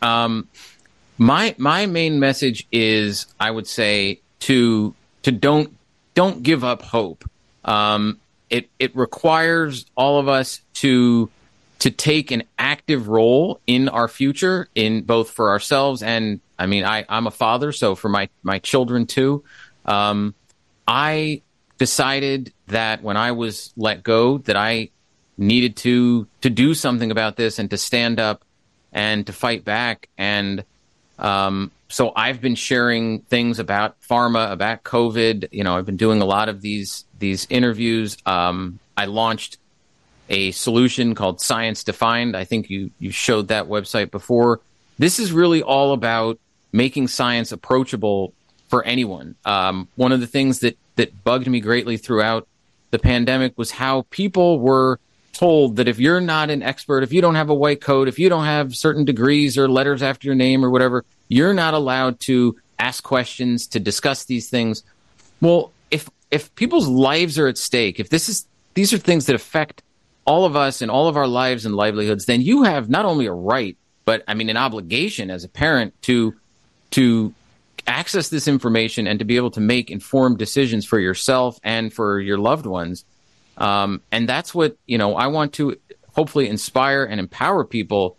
Um, 0.00 0.48
my 1.18 1.54
my 1.58 1.86
main 1.86 2.20
message 2.20 2.66
is, 2.72 3.26
I 3.38 3.50
would 3.50 3.66
say 3.66 4.20
to 4.40 4.94
to 5.24 5.32
don't 5.32 5.76
don't 6.14 6.42
give 6.42 6.64
up 6.64 6.82
hope. 6.82 7.28
Um, 7.64 8.18
it 8.48 8.70
it 8.78 8.96
requires 8.96 9.84
all 9.96 10.18
of 10.18 10.28
us 10.28 10.60
to 10.74 11.28
to 11.80 11.90
take 11.90 12.30
an 12.30 12.44
active 12.58 13.08
role 13.08 13.60
in 13.66 13.88
our 13.88 14.06
future, 14.06 14.68
in 14.74 15.02
both 15.02 15.30
for 15.30 15.50
ourselves 15.50 16.02
and 16.02 16.40
I 16.58 16.66
mean, 16.66 16.84
I 16.84 17.06
I'm 17.08 17.26
a 17.26 17.30
father, 17.30 17.72
so 17.72 17.94
for 17.94 18.08
my 18.08 18.28
my 18.42 18.58
children 18.58 19.06
too. 19.06 19.42
Um, 19.86 20.34
I 20.86 21.42
decided 21.80 22.52
that 22.66 23.02
when 23.02 23.16
I 23.16 23.32
was 23.32 23.72
let 23.74 24.02
go, 24.02 24.38
that 24.38 24.54
I 24.54 24.90
needed 25.38 25.76
to 25.78 26.28
to 26.42 26.50
do 26.50 26.74
something 26.74 27.10
about 27.10 27.36
this 27.36 27.58
and 27.58 27.70
to 27.70 27.78
stand 27.78 28.20
up 28.20 28.44
and 28.92 29.26
to 29.26 29.32
fight 29.32 29.64
back. 29.64 30.10
And 30.18 30.62
um, 31.18 31.70
so 31.88 32.12
I've 32.14 32.42
been 32.42 32.54
sharing 32.54 33.20
things 33.22 33.58
about 33.58 33.98
pharma, 34.02 34.52
about 34.52 34.84
COVID. 34.84 35.48
You 35.52 35.64
know, 35.64 35.74
I've 35.78 35.86
been 35.86 35.96
doing 35.96 36.20
a 36.20 36.26
lot 36.26 36.50
of 36.50 36.60
these 36.60 37.06
these 37.18 37.46
interviews. 37.48 38.18
Um, 38.26 38.78
I 38.94 39.06
launched 39.06 39.56
a 40.28 40.50
solution 40.50 41.14
called 41.14 41.40
Science 41.40 41.82
Defined. 41.82 42.36
I 42.36 42.44
think 42.44 42.68
you 42.68 42.90
you 42.98 43.10
showed 43.10 43.48
that 43.48 43.68
website 43.68 44.10
before. 44.10 44.60
This 44.98 45.18
is 45.18 45.32
really 45.32 45.62
all 45.62 45.94
about 45.94 46.38
making 46.72 47.08
science 47.08 47.52
approachable 47.52 48.34
for 48.68 48.84
anyone. 48.84 49.34
Um, 49.46 49.88
one 49.96 50.12
of 50.12 50.20
the 50.20 50.26
things 50.26 50.58
that 50.58 50.76
that 51.00 51.24
bugged 51.24 51.46
me 51.46 51.60
greatly 51.60 51.96
throughout 51.96 52.46
the 52.90 52.98
pandemic 52.98 53.56
was 53.56 53.70
how 53.70 54.04
people 54.10 54.60
were 54.60 55.00
told 55.32 55.76
that 55.76 55.88
if 55.88 55.98
you're 55.98 56.20
not 56.20 56.50
an 56.50 56.62
expert, 56.62 57.02
if 57.02 57.10
you 57.10 57.22
don't 57.22 57.36
have 57.36 57.48
a 57.48 57.54
white 57.54 57.80
coat, 57.80 58.06
if 58.06 58.18
you 58.18 58.28
don't 58.28 58.44
have 58.44 58.76
certain 58.76 59.06
degrees 59.06 59.56
or 59.56 59.66
letters 59.66 60.02
after 60.02 60.26
your 60.26 60.34
name 60.34 60.62
or 60.62 60.68
whatever, 60.68 61.06
you're 61.28 61.54
not 61.54 61.72
allowed 61.72 62.20
to 62.20 62.58
ask 62.78 63.02
questions, 63.02 63.66
to 63.68 63.80
discuss 63.80 64.24
these 64.24 64.50
things. 64.50 64.82
Well, 65.40 65.72
if 65.90 66.10
if 66.30 66.54
people's 66.54 66.86
lives 66.86 67.38
are 67.38 67.48
at 67.48 67.56
stake, 67.56 67.98
if 67.98 68.10
this 68.10 68.28
is 68.28 68.46
these 68.74 68.92
are 68.92 68.98
things 68.98 69.24
that 69.26 69.34
affect 69.34 69.82
all 70.26 70.44
of 70.44 70.54
us 70.54 70.82
and 70.82 70.90
all 70.90 71.08
of 71.08 71.16
our 71.16 71.26
lives 71.26 71.64
and 71.64 71.74
livelihoods, 71.74 72.26
then 72.26 72.42
you 72.42 72.64
have 72.64 72.90
not 72.90 73.06
only 73.06 73.24
a 73.24 73.32
right, 73.32 73.78
but 74.04 74.22
I 74.28 74.34
mean 74.34 74.50
an 74.50 74.58
obligation 74.58 75.30
as 75.30 75.44
a 75.44 75.48
parent 75.48 75.94
to 76.02 76.34
to 76.90 77.32
access 77.90 78.28
this 78.28 78.46
information 78.46 79.06
and 79.06 79.18
to 79.18 79.24
be 79.24 79.36
able 79.36 79.50
to 79.50 79.60
make 79.60 79.90
informed 79.90 80.38
decisions 80.38 80.86
for 80.86 80.98
yourself 80.98 81.58
and 81.64 81.92
for 81.92 82.20
your 82.20 82.38
loved 82.38 82.64
ones. 82.64 83.04
Um, 83.58 84.00
and 84.12 84.28
that's 84.28 84.54
what 84.54 84.76
you 84.86 84.96
know. 84.96 85.16
I 85.16 85.26
want 85.26 85.54
to 85.54 85.76
hopefully 86.14 86.48
inspire 86.48 87.04
and 87.04 87.20
empower 87.20 87.64
people 87.64 88.16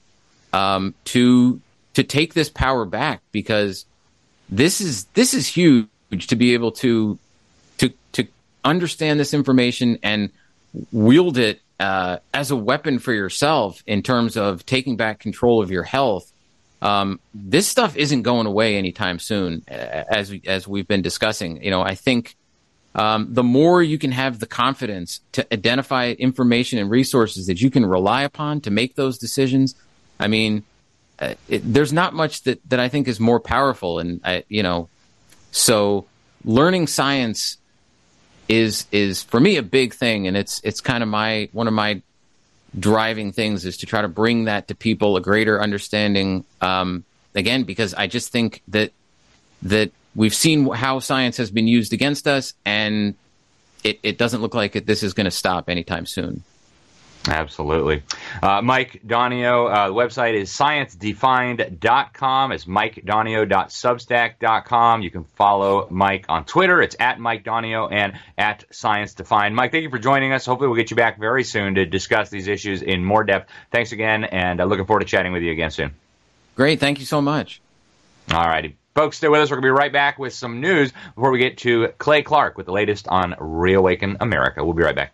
um, 0.53 0.93
to 1.05 1.59
to 1.93 2.03
take 2.03 2.33
this 2.33 2.49
power 2.49 2.85
back 2.85 3.21
because 3.31 3.85
this 4.49 4.81
is 4.81 5.05
this 5.13 5.33
is 5.33 5.47
huge 5.47 5.87
to 6.27 6.35
be 6.35 6.53
able 6.53 6.73
to 6.73 7.17
to 7.77 7.91
to 8.11 8.27
understand 8.63 9.19
this 9.19 9.33
information 9.33 9.97
and 10.03 10.29
wield 10.91 11.37
it 11.37 11.61
uh, 11.79 12.17
as 12.33 12.51
a 12.51 12.55
weapon 12.55 12.99
for 12.99 13.13
yourself 13.13 13.83
in 13.87 14.03
terms 14.03 14.37
of 14.37 14.65
taking 14.65 14.95
back 14.95 15.19
control 15.19 15.61
of 15.61 15.71
your 15.71 15.83
health 15.83 16.30
um, 16.81 17.19
this 17.33 17.67
stuff 17.67 17.95
isn't 17.95 18.23
going 18.23 18.47
away 18.47 18.77
anytime 18.77 19.19
soon, 19.19 19.63
as 19.67 20.31
we, 20.31 20.41
as 20.47 20.67
we've 20.67 20.87
been 20.87 21.01
discussing. 21.01 21.63
You 21.63 21.69
know, 21.69 21.81
I 21.81 21.95
think 21.95 22.35
um, 22.95 23.27
the 23.33 23.43
more 23.43 23.83
you 23.83 23.97
can 23.97 24.11
have 24.11 24.39
the 24.39 24.47
confidence 24.47 25.21
to 25.33 25.53
identify 25.53 26.11
information 26.11 26.79
and 26.79 26.89
resources 26.89 27.47
that 27.47 27.61
you 27.61 27.69
can 27.69 27.85
rely 27.85 28.23
upon 28.23 28.61
to 28.61 28.71
make 28.71 28.95
those 28.95 29.17
decisions. 29.17 29.75
I 30.19 30.27
mean, 30.27 30.63
uh, 31.19 31.35
it, 31.47 31.61
there's 31.63 31.93
not 31.93 32.13
much 32.13 32.43
that 32.43 32.59
that 32.69 32.79
I 32.79 32.89
think 32.89 33.07
is 33.07 33.19
more 33.19 33.39
powerful, 33.39 33.99
and 33.99 34.19
I, 34.25 34.43
you 34.49 34.63
know, 34.63 34.89
so 35.51 36.05
learning 36.43 36.87
science 36.87 37.57
is 38.49 38.87
is 38.91 39.21
for 39.21 39.39
me 39.39 39.57
a 39.57 39.63
big 39.63 39.93
thing, 39.93 40.27
and 40.27 40.35
it's 40.35 40.59
it's 40.63 40.81
kind 40.81 41.03
of 41.03 41.09
my 41.09 41.47
one 41.53 41.67
of 41.67 41.73
my 41.73 42.01
driving 42.77 43.31
things 43.31 43.65
is 43.65 43.77
to 43.77 43.85
try 43.85 44.01
to 44.01 44.07
bring 44.07 44.45
that 44.45 44.67
to 44.69 44.75
people 44.75 45.17
a 45.17 45.21
greater 45.21 45.61
understanding. 45.61 46.45
Um, 46.61 47.03
again, 47.35 47.63
because 47.63 47.93
I 47.93 48.07
just 48.07 48.31
think 48.31 48.61
that 48.69 48.91
that 49.63 49.91
we've 50.15 50.33
seen 50.33 50.67
how 50.71 50.99
science 50.99 51.37
has 51.37 51.51
been 51.51 51.67
used 51.67 51.93
against 51.93 52.27
us, 52.27 52.53
and 52.65 53.15
it, 53.83 53.99
it 54.03 54.17
doesn't 54.17 54.41
look 54.41 54.55
like 54.55 54.75
it, 54.75 54.85
this 54.85 55.03
is 55.03 55.13
going 55.13 55.25
to 55.25 55.31
stop 55.31 55.69
anytime 55.69 56.05
soon. 56.05 56.43
Absolutely. 57.27 58.01
Uh, 58.41 58.63
Mike 58.63 59.01
Donio, 59.05 59.71
uh, 59.71 59.89
the 59.89 59.93
website 59.93 60.33
is 60.33 60.49
sciencedefined.com. 60.49 62.51
It's 62.51 62.65
mikedonio.substack.com. 62.65 65.01
You 65.03 65.11
can 65.11 65.23
follow 65.23 65.87
Mike 65.91 66.25
on 66.29 66.45
Twitter. 66.45 66.81
It's 66.81 66.95
at 66.99 67.19
Mike 67.19 67.43
Donio 67.43 67.91
and 67.91 68.13
at 68.37 68.63
Science 68.71 69.13
Defined. 69.13 69.55
Mike, 69.55 69.71
thank 69.71 69.83
you 69.83 69.91
for 69.91 69.99
joining 69.99 70.33
us. 70.33 70.47
Hopefully, 70.47 70.67
we'll 70.67 70.77
get 70.77 70.89
you 70.89 70.97
back 70.97 71.19
very 71.19 71.43
soon 71.43 71.75
to 71.75 71.85
discuss 71.85 72.31
these 72.31 72.47
issues 72.47 72.81
in 72.81 73.05
more 73.05 73.23
depth. 73.23 73.51
Thanks 73.71 73.91
again, 73.91 74.23
and 74.23 74.59
uh, 74.59 74.65
looking 74.65 74.87
forward 74.87 75.01
to 75.01 75.05
chatting 75.05 75.31
with 75.31 75.43
you 75.43 75.51
again 75.51 75.69
soon. 75.69 75.93
Great. 76.55 76.79
Thank 76.79 76.97
you 76.99 77.05
so 77.05 77.21
much. 77.21 77.61
All 78.31 78.47
righty. 78.47 78.77
Folks, 78.95 79.17
stay 79.17 79.27
with 79.27 79.41
us. 79.41 79.51
We're 79.51 79.57
going 79.57 79.63
to 79.63 79.67
be 79.67 79.79
right 79.79 79.93
back 79.93 80.17
with 80.19 80.33
some 80.33 80.59
news 80.59 80.91
before 81.15 81.31
we 81.31 81.39
get 81.39 81.59
to 81.59 81.87
Clay 81.97 82.21
Clark 82.23 82.57
with 82.57 82.65
the 82.65 82.73
latest 82.73 83.07
on 83.07 83.35
Reawaken 83.39 84.17
America. 84.19 84.65
We'll 84.65 84.73
be 84.73 84.83
right 84.83 84.95
back. 84.95 85.13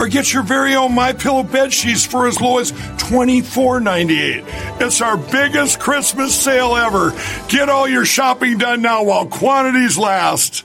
or 0.00 0.08
get 0.08 0.32
your 0.32 0.42
very 0.42 0.74
own 0.74 0.94
My 0.94 1.12
Pillow 1.12 1.42
bed 1.42 1.72
sheets 1.72 2.06
for 2.06 2.26
as 2.26 2.40
low 2.40 2.58
as 2.58 2.72
$24.98. 2.72 4.80
It's 4.80 5.02
our 5.02 5.18
biggest 5.18 5.78
Christmas 5.78 6.34
sale 6.34 6.74
ever. 6.74 7.12
Get 7.48 7.68
all 7.68 7.86
your 7.86 8.06
shopping 8.06 8.58
done 8.58 8.80
now 8.80 9.04
while 9.04 9.26
quantities 9.26 9.98
last. 9.98 10.64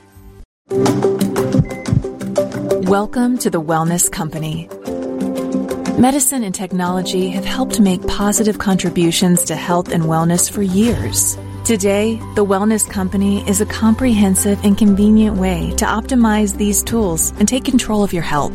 Welcome 2.88 3.38
to 3.40 3.50
the 3.50 3.62
Wellness 3.62 4.10
Company 4.10 4.70
Medicine 6.00 6.44
and 6.44 6.54
technology 6.54 7.30
have 7.30 7.46
helped 7.46 7.80
make 7.80 8.06
positive 8.06 8.60
contributions 8.60 9.46
to 9.46 9.56
health 9.56 9.94
and 9.94 10.04
wellness 10.04 10.52
for 10.52 10.62
years. 10.62 11.38
Today, 11.66 12.18
the 12.36 12.46
Wellness 12.46 12.88
Company 12.88 13.44
is 13.50 13.60
a 13.60 13.66
comprehensive 13.66 14.64
and 14.64 14.78
convenient 14.78 15.38
way 15.38 15.74
to 15.78 15.86
optimize 15.86 16.56
these 16.56 16.84
tools 16.84 17.34
and 17.40 17.48
take 17.48 17.66
control 17.66 18.04
of 18.04 18.14
your 18.14 18.22
health. 18.22 18.54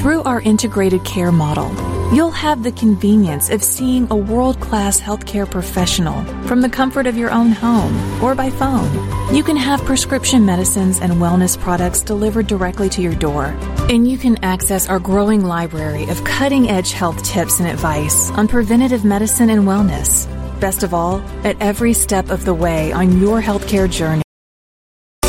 Through 0.00 0.22
our 0.22 0.40
integrated 0.40 1.04
care 1.04 1.30
model, 1.30 1.68
you'll 2.14 2.30
have 2.30 2.62
the 2.62 2.72
convenience 2.72 3.50
of 3.50 3.62
seeing 3.62 4.10
a 4.10 4.16
world 4.16 4.58
class 4.58 4.98
healthcare 4.98 5.48
professional 5.50 6.24
from 6.44 6.62
the 6.62 6.70
comfort 6.70 7.06
of 7.06 7.18
your 7.18 7.30
own 7.30 7.52
home 7.52 8.24
or 8.24 8.34
by 8.34 8.48
phone. 8.48 8.90
You 9.34 9.42
can 9.42 9.56
have 9.58 9.84
prescription 9.84 10.46
medicines 10.46 10.98
and 10.98 11.12
wellness 11.14 11.60
products 11.60 12.00
delivered 12.00 12.46
directly 12.46 12.88
to 12.88 13.02
your 13.02 13.16
door. 13.16 13.54
And 13.90 14.08
you 14.10 14.16
can 14.16 14.42
access 14.42 14.88
our 14.88 14.98
growing 14.98 15.44
library 15.44 16.04
of 16.08 16.24
cutting 16.24 16.70
edge 16.70 16.92
health 16.92 17.22
tips 17.22 17.60
and 17.60 17.68
advice 17.68 18.30
on 18.30 18.48
preventative 18.48 19.04
medicine 19.04 19.50
and 19.50 19.64
wellness. 19.64 20.26
Best 20.60 20.82
of 20.82 20.92
all, 20.92 21.20
at 21.44 21.60
every 21.60 21.92
step 21.92 22.30
of 22.30 22.44
the 22.44 22.54
way 22.54 22.92
on 22.92 23.18
your 23.20 23.40
healthcare 23.40 23.90
journey. 23.90 24.25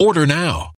Order 0.00 0.26
now. 0.26 0.77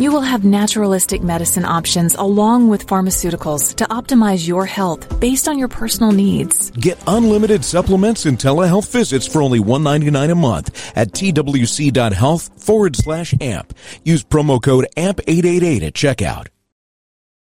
You 0.00 0.12
will 0.12 0.22
have 0.22 0.46
naturalistic 0.46 1.22
medicine 1.22 1.66
options 1.66 2.14
along 2.14 2.70
with 2.70 2.86
pharmaceuticals 2.86 3.74
to 3.74 3.84
optimize 3.84 4.48
your 4.48 4.64
health 4.64 5.20
based 5.20 5.46
on 5.46 5.58
your 5.58 5.68
personal 5.68 6.10
needs. 6.10 6.70
Get 6.70 6.98
unlimited 7.06 7.62
supplements 7.66 8.24
and 8.24 8.38
telehealth 8.38 8.90
visits 8.90 9.26
for 9.26 9.42
only 9.42 9.60
199 9.60 10.30
a 10.30 10.34
month 10.34 10.96
at 10.96 11.08
twc.health 11.08 12.64
forward 12.64 12.96
slash 12.96 13.34
AMP. 13.42 13.74
Use 14.02 14.24
promo 14.24 14.62
code 14.62 14.86
AMP888 14.96 15.82
at 15.82 15.92
checkout. 15.92 16.46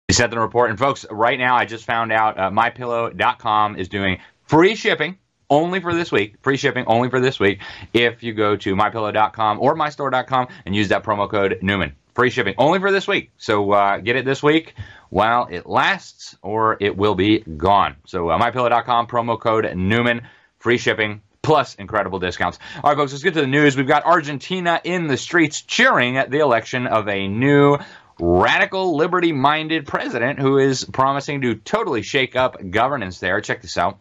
You 0.09 0.14
set 0.14 0.33
the 0.33 0.40
report. 0.40 0.70
And 0.70 0.78
folks, 0.81 1.07
right 1.12 1.38
now 1.38 1.55
I 1.55 1.64
just 1.64 1.85
found 1.85 2.11
out 2.11 2.40
uh, 2.40 2.50
mypillow.com 2.50 3.76
is 3.76 3.88
doing 3.88 4.18
free 4.46 4.74
shipping 4.74 5.16
only 5.48 5.78
for 5.78 5.94
this 5.94 6.11
week. 6.11 6.35
Free 6.42 6.57
shipping 6.57 6.87
only 6.88 7.09
for 7.09 7.20
this 7.20 7.38
week 7.38 7.61
if 7.92 8.24
you 8.24 8.35
go 8.35 8.57
to 8.57 8.74
mypillow.com 8.74 9.61
or 9.61 9.76
mystore.com 9.76 10.48
and 10.66 10.74
use 10.74 10.88
that 10.88 11.05
promo 11.05 11.31
code 11.31 11.61
Newman. 11.62 11.94
Free 12.14 12.31
shipping 12.31 12.55
only 12.59 12.79
for 12.79 12.92
this 12.92 13.09
week. 13.09 13.31
So 13.38 13.72
uh, 13.72 13.98
get 13.98 14.16
it 14.16 14.25
this 14.25 14.42
week 14.42 14.75
while 15.09 15.48
it 15.51 15.66
lasts, 15.66 16.37
or 16.42 16.77
it 16.81 16.96
will 16.96 17.14
be 17.14 17.38
gone. 17.40 17.96
So 18.07 18.29
uh, 18.29 18.38
mypillow.com 18.38 19.07
promo 19.07 19.40
code 19.40 19.75
Newman. 19.75 20.22
Free 20.59 20.79
shipping 20.79 21.22
plus 21.42 21.75
incredible 21.75 22.18
discounts. 22.18 22.59
All 22.83 22.90
right, 22.90 22.96
folks, 22.96 23.12
let's 23.12 23.25
get 23.25 23.35
to 23.35 23.40
the 23.40 23.46
news. 23.46 23.77
We've 23.77 23.87
got 23.87 24.05
Argentina 24.05 24.81
in 24.85 25.09
the 25.09 25.16
streets 25.16 25.62
cheering 25.62 26.16
at 26.16 26.31
the 26.31 26.38
election 26.38 26.87
of 26.87 27.09
a 27.09 27.27
new 27.27 27.79
radical 28.20 28.96
liberty 28.96 29.33
minded 29.33 29.87
president 29.87 30.38
who 30.38 30.59
is 30.59 30.85
promising 30.85 31.40
to 31.42 31.57
totally 31.57 32.03
shake 32.03 32.37
up 32.37 32.57
governance 32.70 33.18
there. 33.18 33.40
Check 33.40 33.62
this 33.62 33.77
out. 33.77 33.98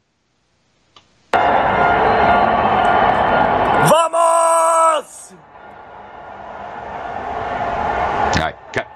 ¡Vamos! 3.91 5.33
All 8.35 8.47
right, 8.47 8.55
cut. 8.73 8.87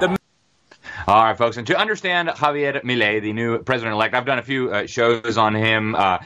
The... 0.00 0.18
All 1.06 1.22
right, 1.22 1.36
folks, 1.36 1.58
and 1.58 1.66
to 1.66 1.78
understand 1.78 2.30
Javier 2.30 2.82
Milei, 2.82 3.20
the 3.20 3.34
new 3.34 3.58
president-elect, 3.58 4.14
I've 4.14 4.24
done 4.24 4.38
a 4.38 4.42
few 4.42 4.70
uh, 4.70 4.86
shows 4.86 5.36
on 5.36 5.54
him. 5.54 5.94
Uh, 5.94 6.16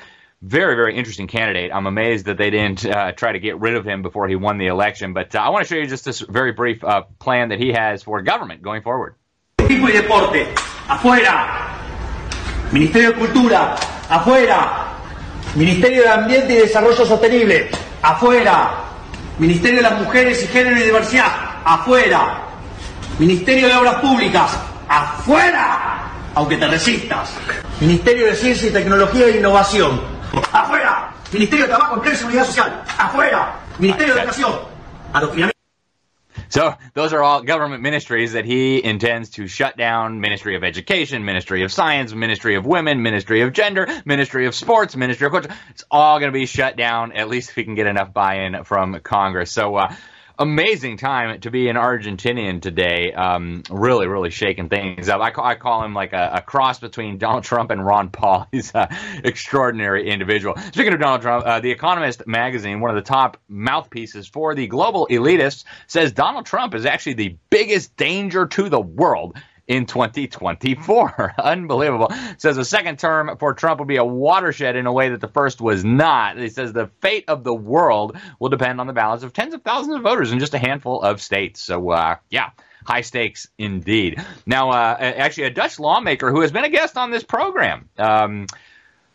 very, 0.41 0.77
very 0.77 0.95
interesting 0.97 1.27
candidate. 1.27 1.73
I'm 1.75 1.89
amazed 1.89 2.27
that 2.27 2.39
they 2.39 2.51
didn't 2.51 2.87
uh, 2.87 3.11
try 3.11 3.33
to 3.33 3.41
get 3.41 3.59
rid 3.59 3.75
of 3.75 3.85
him 3.85 4.03
before 4.03 4.29
he 4.29 4.37
won 4.37 4.59
the 4.59 4.69
election. 4.69 5.15
But 5.15 5.35
uh, 5.35 5.41
I 5.41 5.49
want 5.49 5.67
to 5.67 5.75
show 5.75 5.81
you 5.81 5.89
just 5.89 6.05
this 6.05 6.21
very 6.21 6.53
brief 6.53 6.85
uh, 6.85 7.03
plan 7.19 7.49
that 7.49 7.59
he 7.59 7.73
has 7.73 8.05
for 8.05 8.23
government 8.23 8.63
going 8.63 8.83
forward. 8.83 9.17
y 9.59 9.91
deporte, 9.91 10.47
afuera. 10.87 11.75
Ministerio 12.71 13.15
de 13.15 13.19
Cultura, 13.19 13.75
afuera. 14.09 14.95
Ministerio 15.57 16.03
de 16.03 16.09
Ambiente 16.09 16.53
y 16.53 16.57
Desarrollo 16.57 17.05
Sostenible, 17.05 17.69
afuera. 18.01 18.85
Ministerio 19.41 19.79
de 19.79 19.91
las 19.91 20.01
Mujeres 20.01 20.45
y 20.45 20.47
Género 20.47 20.77
y 20.77 20.85
Diversidad, 20.85 21.63
afuera. 21.65 22.45
Ministerio 23.19 23.67
de 23.67 23.75
Obras 23.75 23.97
Públicas, 23.97 24.68
afuera. 24.89 26.11
Aunque 26.35 26.57
te 26.57 26.69
resistas. 26.69 27.37
Ministerio 27.81 28.27
de 28.27 28.37
Ciencia 28.37 28.69
y 28.69 28.73
Tecnología 28.73 29.27
e 29.27 29.39
Innovación, 29.39 30.01
afuera. 30.53 31.13
Ministerio 31.33 31.65
de 31.67 31.69
Trabajo, 31.71 31.97
Empleo 31.97 32.15
y 32.15 32.17
Seguridad 32.17 32.45
Social, 32.45 32.83
afuera. 32.99 33.61
Ministerio 33.79 34.15
de 34.15 34.21
Educación, 34.21 34.53
adoctrinamiento. 35.13 35.59
So 36.51 36.75
those 36.95 37.13
are 37.13 37.23
all 37.23 37.43
government 37.43 37.83
ministries 37.83 38.33
that 38.33 38.47
he 38.47 38.83
intends 38.83 39.31
to 39.31 39.47
shut 39.49 39.77
down. 39.77 40.21
Ministry 40.21 40.57
of 40.57 40.65
Education, 40.65 41.25
Ministry 41.25 41.63
of 41.63 41.71
Science, 41.71 42.15
Ministry 42.15 42.55
of 42.55 42.65
Women, 42.65 43.03
Ministry 43.03 43.43
of 43.43 43.53
Gender, 43.53 43.87
Ministry 44.07 44.47
of 44.47 44.55
Sports, 44.55 44.97
Ministry 44.97 45.27
of 45.27 45.33
Culture. 45.33 45.55
It's 45.71 45.85
all 45.91 46.19
going 46.19 46.33
to 46.33 46.39
be 46.39 46.47
shut 46.47 46.77
down, 46.77 47.13
at 47.13 47.29
least 47.29 47.51
if 47.51 47.57
he 47.57 47.65
can 47.65 47.75
get 47.75 47.87
enough 47.87 48.15
buy-in 48.15 48.65
from 48.65 48.99
Congress. 49.01 49.53
So, 49.53 49.77
uh, 49.77 49.95
amazing 50.39 50.97
time 50.97 51.41
to 51.41 51.51
be 51.51 51.69
an 51.69 51.77
Argentinian 51.77 52.63
today. 52.63 53.13
Um, 53.13 53.63
really, 53.71 54.07
really 54.07 54.31
shaking 54.31 54.69
things 54.69 55.09
up. 55.09 55.21
I 55.21 55.31
call, 55.31 55.45
I 55.45 55.55
call 55.57 55.85
him 55.85 55.95
like 55.95 56.13
a, 56.13 56.31
a, 56.35 56.43
cross 56.43 56.79
between 56.79 57.19
Donald 57.19 57.45
Trump 57.45 57.71
and 57.71 57.85
Ron 57.85 58.11
Paul. 58.11 58.47
He's 58.53 58.71
an 58.73 58.89
extraordinary 59.25 60.09
individual. 60.09 60.57
Speaking 60.73 60.93
of 60.93 61.01
Donald 61.01 61.23
Trump, 61.23 61.45
uh, 61.45 61.61
The 61.61 61.71
Economist 61.71 62.27
magazine, 62.27 62.81
one 62.81 62.91
of 62.91 62.97
the 62.97 63.09
top 63.09 63.37
mouthpieces 63.49 64.29
for 64.29 64.55
the 64.55 64.67
global 64.67 65.09
elitists, 65.11 65.65
says 65.87 66.13
Donald 66.13 66.47
Trump 66.47 66.75
is 66.75 66.87
actually 66.87 67.15
the 67.15 67.37
biggest 67.51 67.97
danger 67.97 68.47
to 68.47 68.69
the 68.69 68.81
world 68.81 69.37
in 69.69 69.85
2024. 69.87 71.35
Unbelievable. 71.39 72.11
Says 72.39 72.57
a 72.57 72.65
second 72.65 72.99
term 72.99 73.37
for 73.39 73.53
Trump 73.53 73.79
will 73.79 73.87
be 73.87 73.97
a 73.97 74.05
watershed 74.05 74.75
in 74.75 74.87
a 74.87 74.93
way 74.93 75.11
that 75.11 75.21
the 75.21 75.29
first 75.29 75.61
was 75.61 75.85
not. 75.85 76.39
He 76.39 76.49
says 76.49 76.73
the 76.73 76.91
fate 77.01 77.25
of 77.29 77.45
the 77.45 77.55
world 77.55 78.17
will 78.41 78.49
depend 78.49 78.81
on 78.81 78.87
the 78.87 78.93
balance 78.93 79.23
of 79.23 79.33
tens 79.33 79.55
of 79.55 79.63
thousands 79.63 79.97
of 79.97 80.03
voters 80.03 80.33
in 80.33 80.41
just 80.41 80.55
a 80.55 80.59
handful 80.59 81.03
of 81.03 81.21
states. 81.21 81.63
So, 81.63 81.91
uh, 81.91 82.17
yeah. 82.31 82.51
High 82.87 83.03
stakes 83.03 83.49
indeed. 83.59 84.25
Now, 84.47 84.71
uh, 84.71 84.97
actually, 84.99 85.43
a 85.45 85.51
Dutch 85.51 85.79
lawmaker 85.79 86.31
who 86.31 86.41
has 86.41 86.53
been 86.53 86.65
a 86.65 86.71
guest 86.71 86.97
on 86.97 87.11
this 87.11 87.23
program, 87.23 87.91
um, 87.99 88.47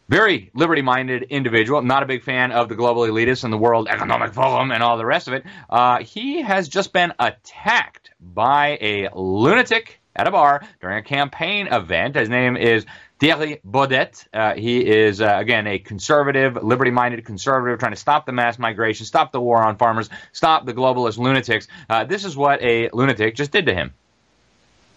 very 0.10 0.52
liberty 0.54 0.84
minded 0.84 1.24
individual, 1.24 1.82
not 1.82 2.04
a 2.04 2.06
big 2.06 2.22
fan 2.22 2.52
of 2.52 2.70
the 2.70 2.76
global 2.76 3.02
elitists 3.02 3.44
and 3.44 3.52
the 3.52 3.58
World 3.58 3.88
Economic 3.89 4.32
Forum 4.34 4.72
and 4.72 4.84
all 4.84 4.98
the 4.98 5.06
rest 5.06 5.28
of 5.28 5.34
it. 5.34 5.44
Uh, 5.72 6.04
he 6.04 6.44
has 6.44 6.68
just 6.68 6.94
been 6.94 7.13
attacked 7.18 8.12
by 8.20 8.78
a 8.80 9.10
lunatic 9.16 10.03
at 10.15 10.28
a 10.28 10.32
bar 10.32 10.62
during 10.82 10.97
a 10.97 11.02
campaign 11.02 11.67
event. 11.67 12.15
His 12.15 12.30
name 12.30 12.56
is 12.58 12.86
Thierry 13.19 13.60
Baudet. 13.65 14.26
Uh, 14.34 14.54
he 14.56 14.86
is, 14.86 15.21
uh, 15.21 15.36
again, 15.38 15.67
a 15.67 15.80
conservative, 15.80 16.62
liberty 16.62 16.91
minded 16.91 17.23
conservative 17.26 17.80
trying 17.80 17.93
to 17.93 17.97
stop 17.97 18.26
the 18.26 18.32
mass 18.32 18.60
migration, 18.60 19.06
stop 19.06 19.32
the 19.32 19.41
war 19.41 19.63
on 19.63 19.78
farmers, 19.78 20.10
stop 20.32 20.65
the 20.65 20.73
globalist 20.73 21.17
lunatics. 21.17 21.67
Uh, 21.89 22.04
this 22.04 22.26
is 22.26 22.36
what 22.36 22.62
a 22.62 22.89
lunatic 22.93 23.36
just 23.36 23.52
did 23.52 23.65
to 23.65 23.73
him. 23.73 23.93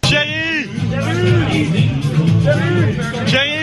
Jair! 0.03 0.63
Jair! 3.25 3.56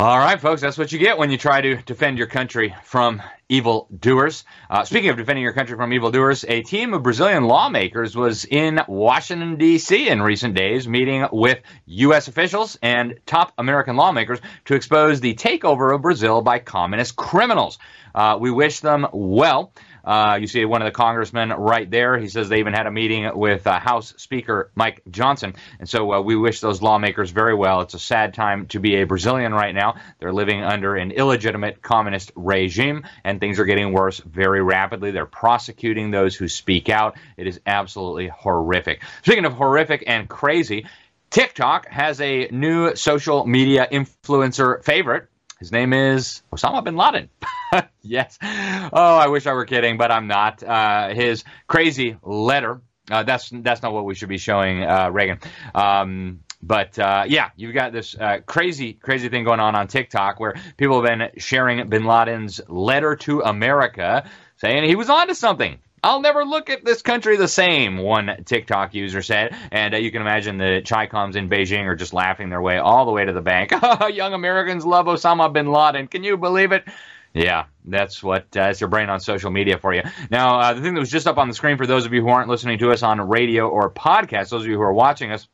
All 0.00 0.16
right, 0.16 0.40
folks, 0.40 0.60
that's 0.60 0.78
what 0.78 0.92
you 0.92 0.98
get 1.00 1.18
when 1.18 1.32
you 1.32 1.36
try 1.36 1.60
to 1.60 1.74
defend 1.82 2.18
your 2.18 2.28
country 2.28 2.72
from 2.84 3.20
evil 3.48 3.88
doers. 3.98 4.44
Uh, 4.70 4.84
speaking 4.84 5.10
of 5.10 5.16
defending 5.16 5.42
your 5.42 5.52
country 5.52 5.76
from 5.76 5.92
evil 5.92 6.12
doers, 6.12 6.44
a 6.46 6.62
team 6.62 6.94
of 6.94 7.02
Brazilian 7.02 7.48
lawmakers 7.48 8.14
was 8.14 8.44
in 8.44 8.80
Washington, 8.86 9.56
D.C. 9.56 10.08
in 10.08 10.22
recent 10.22 10.54
days, 10.54 10.86
meeting 10.86 11.26
with 11.32 11.58
U.S. 11.86 12.28
officials 12.28 12.78
and 12.80 13.18
top 13.26 13.52
American 13.58 13.96
lawmakers 13.96 14.38
to 14.66 14.76
expose 14.76 15.18
the 15.18 15.34
takeover 15.34 15.92
of 15.92 16.02
Brazil 16.02 16.42
by 16.42 16.60
communist 16.60 17.16
criminals. 17.16 17.80
Uh, 18.14 18.38
we 18.40 18.52
wish 18.52 18.78
them 18.78 19.04
well. 19.12 19.72
Uh, 20.08 20.38
you 20.40 20.46
see 20.46 20.64
one 20.64 20.80
of 20.80 20.86
the 20.86 20.96
congressmen 20.96 21.50
right 21.50 21.90
there. 21.90 22.16
He 22.18 22.28
says 22.28 22.48
they 22.48 22.60
even 22.60 22.72
had 22.72 22.86
a 22.86 22.90
meeting 22.90 23.30
with 23.34 23.66
uh, 23.66 23.78
House 23.78 24.14
Speaker 24.16 24.70
Mike 24.74 25.02
Johnson. 25.10 25.54
And 25.78 25.86
so 25.86 26.14
uh, 26.14 26.20
we 26.22 26.34
wish 26.34 26.60
those 26.60 26.80
lawmakers 26.80 27.30
very 27.30 27.54
well. 27.54 27.82
It's 27.82 27.92
a 27.92 27.98
sad 27.98 28.32
time 28.32 28.68
to 28.68 28.80
be 28.80 28.96
a 28.96 29.04
Brazilian 29.04 29.52
right 29.52 29.74
now. 29.74 29.96
They're 30.18 30.32
living 30.32 30.64
under 30.64 30.96
an 30.96 31.10
illegitimate 31.10 31.82
communist 31.82 32.32
regime, 32.34 33.04
and 33.22 33.38
things 33.38 33.58
are 33.58 33.66
getting 33.66 33.92
worse 33.92 34.18
very 34.18 34.62
rapidly. 34.62 35.10
They're 35.10 35.26
prosecuting 35.26 36.10
those 36.10 36.34
who 36.34 36.48
speak 36.48 36.88
out. 36.88 37.18
It 37.36 37.46
is 37.46 37.60
absolutely 37.66 38.28
horrific. 38.28 39.02
Speaking 39.24 39.44
of 39.44 39.52
horrific 39.52 40.04
and 40.06 40.26
crazy, 40.26 40.86
TikTok 41.28 41.86
has 41.88 42.18
a 42.22 42.48
new 42.50 42.96
social 42.96 43.44
media 43.44 43.86
influencer 43.92 44.82
favorite. 44.82 45.28
His 45.58 45.72
name 45.72 45.92
is 45.92 46.42
Osama 46.52 46.84
bin 46.84 46.96
Laden. 46.96 47.28
yes. 48.02 48.38
Oh, 48.42 49.16
I 49.16 49.26
wish 49.26 49.46
I 49.46 49.52
were 49.52 49.64
kidding, 49.64 49.96
but 49.96 50.12
I'm 50.12 50.28
not. 50.28 50.62
Uh, 50.62 51.08
his 51.08 51.42
crazy 51.66 52.16
letter. 52.22 52.80
Uh, 53.10 53.24
that's 53.24 53.50
that's 53.52 53.82
not 53.82 53.92
what 53.92 54.04
we 54.04 54.14
should 54.14 54.28
be 54.28 54.38
showing 54.38 54.84
uh, 54.84 55.10
Reagan. 55.10 55.38
Um, 55.74 56.40
but 56.62 56.96
uh, 56.98 57.24
yeah, 57.26 57.50
you've 57.56 57.74
got 57.74 57.92
this 57.92 58.14
uh, 58.14 58.38
crazy, 58.46 58.92
crazy 58.92 59.28
thing 59.28 59.42
going 59.44 59.58
on 59.58 59.74
on 59.74 59.88
TikTok 59.88 60.38
where 60.38 60.54
people 60.76 61.02
have 61.02 61.18
been 61.18 61.40
sharing 61.40 61.88
Bin 61.88 62.04
Laden's 62.04 62.60
letter 62.68 63.16
to 63.16 63.40
America, 63.40 64.30
saying 64.56 64.84
he 64.84 64.94
was 64.94 65.10
onto 65.10 65.34
something. 65.34 65.78
I'll 66.02 66.20
never 66.20 66.44
look 66.44 66.70
at 66.70 66.84
this 66.84 67.02
country 67.02 67.36
the 67.36 67.48
same, 67.48 67.98
one 67.98 68.44
TikTok 68.44 68.94
user 68.94 69.22
said. 69.22 69.56
And 69.70 69.94
uh, 69.94 69.98
you 69.98 70.10
can 70.10 70.22
imagine 70.22 70.58
the 70.58 70.82
Chi-Coms 70.84 71.36
in 71.36 71.48
Beijing 71.48 71.84
are 71.86 71.96
just 71.96 72.12
laughing 72.12 72.50
their 72.50 72.62
way 72.62 72.78
all 72.78 73.06
the 73.06 73.12
way 73.12 73.24
to 73.24 73.32
the 73.32 73.40
bank. 73.40 73.72
Young 74.12 74.32
Americans 74.32 74.84
love 74.86 75.06
Osama 75.06 75.52
bin 75.52 75.66
Laden. 75.66 76.08
Can 76.08 76.24
you 76.24 76.36
believe 76.36 76.72
it? 76.72 76.84
Yeah, 77.34 77.66
that's 77.84 78.22
what 78.22 78.42
uh, 78.42 78.66
that's 78.66 78.80
your 78.80 78.88
brain 78.88 79.10
on 79.10 79.20
social 79.20 79.50
media 79.50 79.78
for 79.78 79.92
you. 79.92 80.02
Now, 80.30 80.60
uh, 80.60 80.74
the 80.74 80.80
thing 80.80 80.94
that 80.94 81.00
was 81.00 81.10
just 81.10 81.26
up 81.26 81.38
on 81.38 81.48
the 81.48 81.54
screen 81.54 81.76
for 81.76 81.86
those 81.86 82.06
of 82.06 82.12
you 82.12 82.22
who 82.22 82.28
aren't 82.28 82.48
listening 82.48 82.78
to 82.78 82.90
us 82.90 83.02
on 83.02 83.20
radio 83.20 83.68
or 83.68 83.90
podcast, 83.90 84.48
those 84.48 84.62
of 84.62 84.66
you 84.66 84.76
who 84.76 84.82
are 84.82 84.92
watching 84.92 85.30
us, 85.30 85.46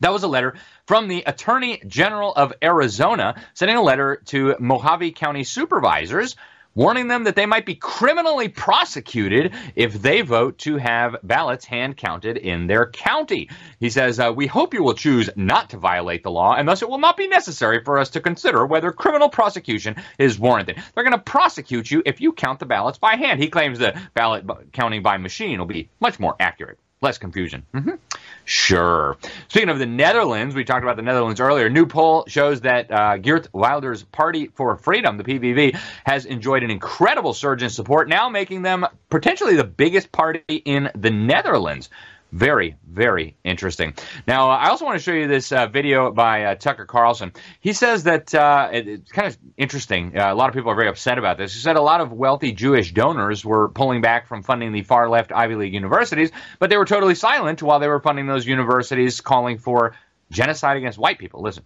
that 0.00 0.12
was 0.12 0.24
a 0.24 0.28
letter 0.28 0.54
from 0.86 1.08
the 1.08 1.22
Attorney 1.24 1.80
General 1.86 2.32
of 2.34 2.52
Arizona 2.62 3.40
sending 3.54 3.76
a 3.76 3.82
letter 3.82 4.20
to 4.26 4.54
Mohave 4.60 5.14
County 5.14 5.44
supervisors 5.44 6.36
warning 6.74 7.08
them 7.08 7.24
that 7.24 7.36
they 7.36 7.46
might 7.46 7.66
be 7.66 7.74
criminally 7.74 8.48
prosecuted 8.48 9.54
if 9.74 9.94
they 9.94 10.22
vote 10.22 10.58
to 10.58 10.76
have 10.76 11.16
ballots 11.22 11.64
hand 11.64 11.96
counted 11.96 12.36
in 12.36 12.66
their 12.66 12.90
county. 12.90 13.48
He 13.80 13.90
says, 13.90 14.18
uh, 14.18 14.32
We 14.34 14.46
hope 14.46 14.74
you 14.74 14.82
will 14.82 14.94
choose 14.94 15.30
not 15.36 15.70
to 15.70 15.76
violate 15.76 16.22
the 16.22 16.30
law, 16.30 16.54
and 16.54 16.68
thus 16.68 16.82
it 16.82 16.88
will 16.88 16.98
not 16.98 17.16
be 17.16 17.28
necessary 17.28 17.82
for 17.84 17.98
us 17.98 18.10
to 18.10 18.20
consider 18.20 18.66
whether 18.66 18.92
criminal 18.92 19.28
prosecution 19.28 19.96
is 20.18 20.38
warranted. 20.38 20.82
They're 20.94 21.04
going 21.04 21.12
to 21.12 21.18
prosecute 21.18 21.90
you 21.90 22.02
if 22.04 22.20
you 22.20 22.32
count 22.32 22.58
the 22.58 22.66
ballots 22.66 22.98
by 22.98 23.16
hand. 23.16 23.40
He 23.40 23.48
claims 23.48 23.78
the 23.78 23.98
ballot 24.14 24.44
counting 24.72 25.02
by 25.02 25.16
machine 25.16 25.58
will 25.58 25.66
be 25.66 25.88
much 26.00 26.18
more 26.18 26.36
accurate. 26.40 26.78
Less 27.00 27.18
confusion. 27.18 27.66
Mm-hmm. 27.74 27.96
Sure. 28.44 29.16
Speaking 29.48 29.70
of 29.70 29.78
the 29.78 29.86
Netherlands, 29.86 30.54
we 30.54 30.64
talked 30.64 30.82
about 30.82 30.96
the 30.96 31.02
Netherlands 31.02 31.40
earlier. 31.40 31.70
New 31.70 31.86
poll 31.86 32.24
shows 32.28 32.60
that 32.62 32.90
uh, 32.90 33.16
Geert 33.16 33.48
Wilders' 33.52 34.02
Party 34.02 34.48
for 34.48 34.76
Freedom, 34.76 35.16
the 35.16 35.24
PVV, 35.24 35.78
has 36.04 36.26
enjoyed 36.26 36.62
an 36.62 36.70
incredible 36.70 37.32
surge 37.32 37.62
in 37.62 37.70
support, 37.70 38.08
now 38.08 38.28
making 38.28 38.62
them 38.62 38.86
potentially 39.08 39.56
the 39.56 39.64
biggest 39.64 40.12
party 40.12 40.42
in 40.48 40.90
the 40.94 41.10
Netherlands. 41.10 41.88
Very, 42.34 42.74
very 42.90 43.36
interesting. 43.44 43.94
Now, 44.26 44.50
I 44.50 44.70
also 44.70 44.84
want 44.84 44.98
to 44.98 45.02
show 45.04 45.12
you 45.12 45.28
this 45.28 45.52
uh, 45.52 45.68
video 45.68 46.10
by 46.10 46.46
uh, 46.46 46.54
Tucker 46.56 46.84
Carlson. 46.84 47.32
He 47.60 47.72
says 47.72 48.02
that 48.04 48.34
uh, 48.34 48.70
it, 48.72 48.88
it's 48.88 49.12
kind 49.12 49.28
of 49.28 49.38
interesting. 49.56 50.18
Uh, 50.18 50.32
a 50.32 50.34
lot 50.34 50.48
of 50.48 50.54
people 50.56 50.72
are 50.72 50.74
very 50.74 50.88
upset 50.88 51.16
about 51.16 51.38
this. 51.38 51.54
He 51.54 51.60
said 51.60 51.76
a 51.76 51.80
lot 51.80 52.00
of 52.00 52.10
wealthy 52.12 52.50
Jewish 52.50 52.92
donors 52.92 53.44
were 53.44 53.68
pulling 53.68 54.00
back 54.00 54.26
from 54.26 54.42
funding 54.42 54.72
the 54.72 54.82
far 54.82 55.08
left 55.08 55.30
Ivy 55.30 55.54
League 55.54 55.74
universities, 55.74 56.32
but 56.58 56.70
they 56.70 56.76
were 56.76 56.84
totally 56.84 57.14
silent 57.14 57.62
while 57.62 57.78
they 57.78 57.86
were 57.86 58.00
funding 58.00 58.26
those 58.26 58.44
universities, 58.48 59.20
calling 59.20 59.58
for 59.58 59.94
genocide 60.32 60.76
against 60.76 60.98
white 60.98 61.20
people. 61.20 61.40
Listen. 61.40 61.62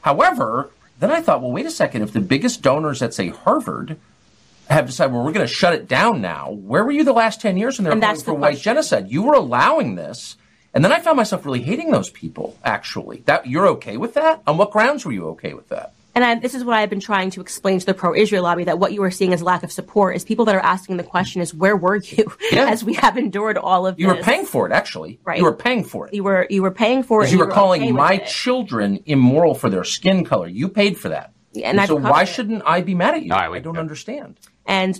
However, 0.00 0.70
then 0.98 1.12
I 1.12 1.20
thought, 1.20 1.40
well, 1.40 1.52
wait 1.52 1.66
a 1.66 1.70
second. 1.70 2.02
If 2.02 2.12
the 2.12 2.18
biggest 2.18 2.62
donors 2.62 3.00
at, 3.00 3.14
say, 3.14 3.28
Harvard, 3.28 3.96
have 4.68 4.86
decided, 4.86 5.12
well, 5.12 5.24
we're 5.24 5.32
going 5.32 5.46
to 5.46 5.52
shut 5.52 5.74
it 5.74 5.88
down 5.88 6.20
now. 6.20 6.50
Where 6.50 6.84
were 6.84 6.92
you 6.92 7.04
the 7.04 7.12
last 7.12 7.40
10 7.40 7.56
years 7.56 7.78
when 7.78 7.84
they 7.84 7.94
were 7.94 8.00
calling 8.00 8.20
for 8.20 8.34
white 8.34 8.58
genocide? 8.58 9.10
You 9.10 9.22
were 9.22 9.34
allowing 9.34 9.94
this. 9.94 10.36
And 10.72 10.84
then 10.84 10.92
I 10.92 11.00
found 11.00 11.16
myself 11.16 11.44
really 11.44 11.62
hating 11.62 11.90
those 11.90 12.10
people, 12.10 12.56
actually. 12.64 13.22
That 13.26 13.46
You're 13.46 13.68
okay 13.68 13.96
with 13.96 14.14
that? 14.14 14.42
On 14.46 14.56
what 14.56 14.72
grounds 14.72 15.04
were 15.04 15.12
you 15.12 15.28
okay 15.28 15.54
with 15.54 15.68
that? 15.68 15.92
And 16.16 16.24
I, 16.24 16.36
this 16.36 16.54
is 16.54 16.64
what 16.64 16.76
I've 16.76 16.90
been 16.90 17.00
trying 17.00 17.30
to 17.30 17.40
explain 17.40 17.80
to 17.80 17.86
the 17.86 17.94
pro-Israel 17.94 18.44
lobby 18.44 18.64
that 18.64 18.78
what 18.78 18.92
you 18.92 19.02
are 19.02 19.10
seeing 19.10 19.32
as 19.32 19.42
lack 19.42 19.64
of 19.64 19.72
support 19.72 20.14
is 20.14 20.24
people 20.24 20.44
that 20.44 20.54
are 20.54 20.60
asking 20.60 20.96
the 20.96 21.02
question 21.02 21.42
is 21.42 21.52
where 21.52 21.76
were 21.76 21.96
you 21.96 22.32
yeah. 22.52 22.68
as 22.70 22.84
we 22.84 22.94
have 22.94 23.16
endured 23.16 23.58
all 23.58 23.84
of 23.86 23.98
you 23.98 24.06
this? 24.06 24.16
were 24.18 24.22
paying 24.22 24.46
for 24.46 24.66
it, 24.66 24.72
actually. 24.72 25.18
Right. 25.24 25.38
You 25.38 25.44
were 25.44 25.54
paying 25.54 25.82
for 25.82 26.06
it. 26.06 26.14
You 26.14 26.22
were 26.22 26.46
you 26.48 26.62
were 26.62 26.70
paying 26.70 27.02
for 27.02 27.24
it. 27.24 27.32
You 27.32 27.38
were, 27.38 27.46
were 27.46 27.52
calling 27.52 27.82
okay 27.82 27.92
my 27.92 28.18
children 28.18 29.02
immoral 29.06 29.54
for 29.54 29.68
their 29.68 29.82
skin 29.82 30.24
color. 30.24 30.46
You 30.46 30.68
paid 30.68 30.98
for 30.98 31.08
that. 31.08 31.33
Yeah, 31.54 31.70
and, 31.70 31.78
and 31.78 31.88
so 31.88 31.96
why 31.96 32.24
shouldn't 32.24 32.62
I 32.66 32.80
be 32.80 32.94
mad 32.94 33.14
at 33.14 33.22
you? 33.22 33.32
I 33.32 33.58
don't 33.60 33.78
understand. 33.78 34.40
And 34.66 34.98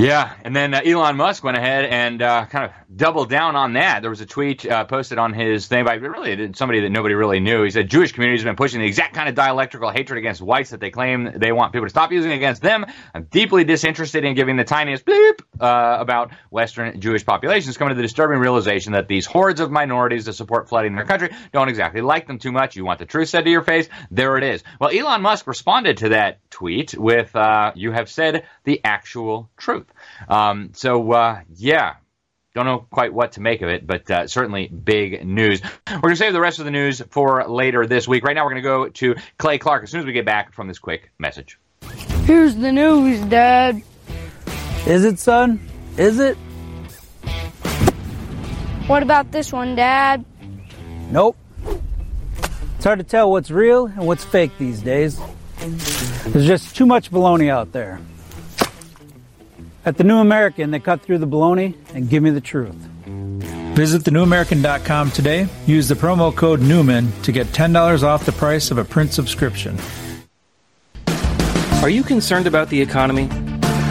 yeah, 0.00 0.34
and 0.44 0.54
then 0.54 0.74
uh, 0.74 0.80
Elon 0.84 1.16
Musk 1.16 1.42
went 1.42 1.56
ahead 1.56 1.84
and 1.84 2.22
uh, 2.22 2.46
kind 2.46 2.66
of 2.66 2.96
doubled 2.96 3.28
down 3.30 3.56
on 3.56 3.72
that. 3.72 4.00
There 4.00 4.10
was 4.10 4.20
a 4.20 4.26
tweet 4.26 4.64
uh, 4.64 4.84
posted 4.84 5.18
on 5.18 5.32
his 5.32 5.66
thing 5.66 5.84
by 5.84 5.94
really 5.94 6.52
somebody 6.54 6.82
that 6.82 6.90
nobody 6.90 7.16
really 7.16 7.40
knew. 7.40 7.64
He 7.64 7.70
said 7.70 7.90
Jewish 7.90 8.12
communities 8.12 8.42
have 8.42 8.48
been 8.48 8.54
pushing 8.54 8.78
the 8.78 8.86
exact 8.86 9.14
kind 9.14 9.28
of 9.28 9.34
dialectical 9.34 9.90
hatred 9.90 10.18
against 10.18 10.40
whites 10.40 10.70
that 10.70 10.78
they 10.78 10.90
claim 10.90 11.32
they 11.34 11.50
want 11.50 11.72
people 11.72 11.86
to 11.86 11.90
stop 11.90 12.12
using 12.12 12.30
against 12.30 12.62
them. 12.62 12.86
I'm 13.12 13.24
deeply 13.24 13.64
disinterested 13.64 14.24
in 14.24 14.36
giving 14.36 14.56
the 14.56 14.62
tiniest 14.62 15.04
bleep 15.04 15.40
uh, 15.58 15.96
about 15.98 16.30
Western 16.50 17.00
Jewish 17.00 17.26
populations, 17.26 17.76
coming 17.76 17.90
to 17.90 17.96
the 17.96 18.02
disturbing 18.02 18.38
realization 18.38 18.92
that 18.92 19.08
these 19.08 19.26
hordes 19.26 19.58
of 19.58 19.72
minorities 19.72 20.26
that 20.26 20.34
support 20.34 20.68
flooding 20.68 20.94
their 20.94 21.06
country 21.06 21.30
don't 21.52 21.68
exactly 21.68 22.02
like 22.02 22.28
them 22.28 22.38
too 22.38 22.52
much. 22.52 22.76
You 22.76 22.84
want 22.84 23.00
the 23.00 23.06
truth 23.06 23.30
said 23.30 23.46
to 23.46 23.50
your 23.50 23.62
face? 23.62 23.88
There 24.12 24.36
it 24.36 24.44
is. 24.44 24.62
Well, 24.80 24.96
Elon 24.96 25.22
Musk 25.22 25.48
responded 25.48 25.96
to 25.98 26.10
that 26.10 26.38
tweet 26.50 26.96
with, 26.96 27.34
uh, 27.34 27.72
"You 27.74 27.90
have 27.90 28.08
said 28.08 28.44
the 28.62 28.80
actual 28.84 29.50
truth." 29.56 29.87
Um, 30.28 30.70
so 30.74 31.12
uh, 31.12 31.40
yeah, 31.54 31.94
don't 32.54 32.66
know 32.66 32.86
quite 32.90 33.12
what 33.14 33.32
to 33.32 33.40
make 33.40 33.62
of 33.62 33.68
it, 33.68 33.86
but 33.86 34.10
uh, 34.10 34.26
certainly 34.26 34.66
big 34.66 35.24
news. 35.24 35.62
We're 35.88 36.00
going 36.00 36.14
to 36.14 36.16
save 36.16 36.32
the 36.32 36.40
rest 36.40 36.58
of 36.58 36.64
the 36.64 36.70
news 36.70 37.00
for 37.10 37.46
later 37.46 37.86
this 37.86 38.08
week. 38.08 38.24
Right 38.24 38.34
now, 38.34 38.44
we're 38.44 38.52
going 38.52 38.62
to 38.62 38.68
go 38.68 38.88
to 38.88 39.14
Clay 39.38 39.58
Clark 39.58 39.84
as 39.84 39.90
soon 39.90 40.00
as 40.00 40.06
we 40.06 40.12
get 40.12 40.24
back 40.24 40.52
from 40.54 40.66
this 40.66 40.78
quick 40.78 41.12
message. 41.18 41.58
Here's 42.24 42.56
the 42.56 42.72
news, 42.72 43.20
Dad. 43.26 43.82
Is 44.86 45.04
it, 45.04 45.18
son? 45.18 45.60
Is 45.96 46.18
it? 46.18 46.36
What 48.86 49.02
about 49.02 49.30
this 49.30 49.52
one, 49.52 49.76
Dad? 49.76 50.24
Nope. 51.10 51.36
It's 52.76 52.84
hard 52.84 52.98
to 52.98 53.04
tell 53.04 53.30
what's 53.30 53.50
real 53.50 53.86
and 53.86 54.06
what's 54.06 54.24
fake 54.24 54.52
these 54.58 54.80
days. 54.80 55.20
There's 55.58 56.46
just 56.46 56.74
too 56.76 56.86
much 56.86 57.10
baloney 57.10 57.50
out 57.50 57.72
there. 57.72 58.00
At 59.88 59.96
the 59.96 60.04
New 60.04 60.18
American, 60.18 60.70
they 60.70 60.80
cut 60.80 61.00
through 61.00 61.16
the 61.16 61.26
baloney 61.26 61.74
and 61.94 62.10
give 62.10 62.22
me 62.22 62.28
the 62.28 62.42
truth. 62.42 62.74
Visit 63.74 64.02
thenewamerican.com 64.02 65.12
today. 65.12 65.48
Use 65.64 65.88
the 65.88 65.94
promo 65.94 66.36
code 66.36 66.60
Newman 66.60 67.10
to 67.22 67.32
get 67.32 67.46
$10 67.46 68.02
off 68.02 68.26
the 68.26 68.32
price 68.32 68.70
of 68.70 68.76
a 68.76 68.84
print 68.84 69.14
subscription. 69.14 69.78
Are 71.80 71.88
you 71.88 72.02
concerned 72.02 72.46
about 72.46 72.68
the 72.68 72.82
economy? 72.82 73.30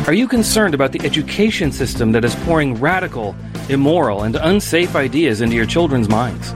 Are 0.05 0.13
you 0.13 0.27
concerned 0.27 0.75
about 0.75 0.91
the 0.91 1.03
education 1.03 1.71
system 1.71 2.11
that 2.11 2.23
is 2.23 2.35
pouring 2.45 2.75
radical, 2.75 3.35
immoral, 3.67 4.21
and 4.21 4.35
unsafe 4.35 4.95
ideas 4.95 5.41
into 5.41 5.55
your 5.55 5.65
children's 5.65 6.07
minds? 6.07 6.53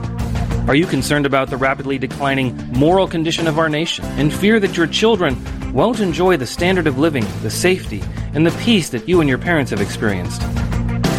Are 0.68 0.76
you 0.76 0.86
concerned 0.86 1.26
about 1.26 1.50
the 1.50 1.56
rapidly 1.56 1.98
declining 1.98 2.56
moral 2.74 3.08
condition 3.08 3.48
of 3.48 3.58
our 3.58 3.68
nation 3.68 4.04
and 4.20 4.32
fear 4.32 4.60
that 4.60 4.76
your 4.76 4.86
children 4.86 5.36
won't 5.72 5.98
enjoy 5.98 6.36
the 6.36 6.46
standard 6.46 6.86
of 6.86 6.96
living, 6.96 7.26
the 7.42 7.50
safety, 7.50 8.04
and 8.34 8.46
the 8.46 8.58
peace 8.62 8.88
that 8.90 9.08
you 9.08 9.20
and 9.20 9.28
your 9.28 9.38
parents 9.38 9.70
have 9.70 9.80
experienced. 9.80 10.42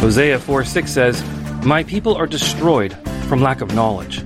Hosea 0.00 0.38
4 0.38 0.64
6 0.64 0.90
says, 0.90 1.24
My 1.64 1.82
people 1.82 2.14
are 2.14 2.26
destroyed 2.26 2.96
from 3.28 3.40
lack 3.40 3.60
of 3.60 3.74
knowledge. 3.74 4.22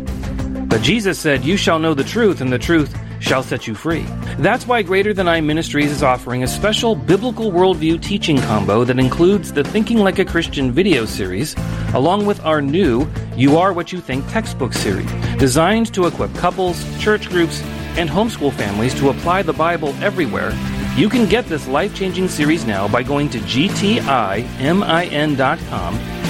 But 0.68 0.82
Jesus 0.82 1.18
said, 1.18 1.44
You 1.44 1.56
shall 1.56 1.78
know 1.78 1.94
the 1.94 2.04
truth, 2.04 2.40
and 2.40 2.52
the 2.52 2.58
truth 2.58 2.94
shall 3.20 3.42
set 3.42 3.66
you 3.66 3.74
free. 3.74 4.04
That's 4.38 4.66
why 4.66 4.82
Greater 4.82 5.12
Than 5.12 5.28
I 5.28 5.40
Ministries 5.40 5.90
is 5.90 6.02
offering 6.02 6.42
a 6.42 6.48
special 6.48 6.94
biblical 6.94 7.50
worldview 7.50 8.00
teaching 8.02 8.38
combo 8.38 8.84
that 8.84 8.98
includes 8.98 9.52
the 9.52 9.64
Thinking 9.64 9.98
Like 9.98 10.18
a 10.18 10.24
Christian 10.24 10.72
video 10.72 11.04
series, 11.04 11.56
along 11.94 12.26
with 12.26 12.44
our 12.44 12.62
new 12.62 13.08
You 13.36 13.56
Are 13.56 13.72
What 13.72 13.92
You 13.92 14.00
Think 14.00 14.28
textbook 14.28 14.72
series, 14.72 15.10
designed 15.38 15.92
to 15.94 16.06
equip 16.06 16.32
couples, 16.34 16.84
church 17.00 17.28
groups, 17.28 17.62
and 17.96 18.08
homeschool 18.08 18.52
families 18.52 18.94
to 18.94 19.10
apply 19.10 19.42
the 19.42 19.52
Bible 19.52 19.94
everywhere, 20.00 20.52
you 20.98 21.08
can 21.08 21.28
get 21.28 21.46
this 21.46 21.68
life 21.68 21.94
changing 21.94 22.26
series 22.28 22.66
now 22.66 22.88
by 22.88 23.04
going 23.04 23.30
to 23.30 23.38
gtimin.com 23.38 24.04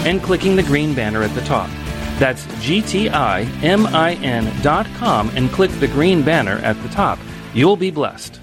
and 0.07 0.23
clicking 0.23 0.57
the 0.57 0.63
green 0.63 0.95
banner 0.95 1.23
at 1.23 1.35
the 1.35 1.41
top. 1.43 1.71
That's 2.19 2.45
gtimin.com 2.47 2.91
and 5.35 5.51
click 5.51 5.71
the 5.71 5.89
green 5.89 6.23
banner 6.23 6.59
at 6.59 6.83
the 6.83 6.89
top. 6.91 7.19
You'll 7.55 7.77
be 7.77 7.91
blessed. 7.91 8.41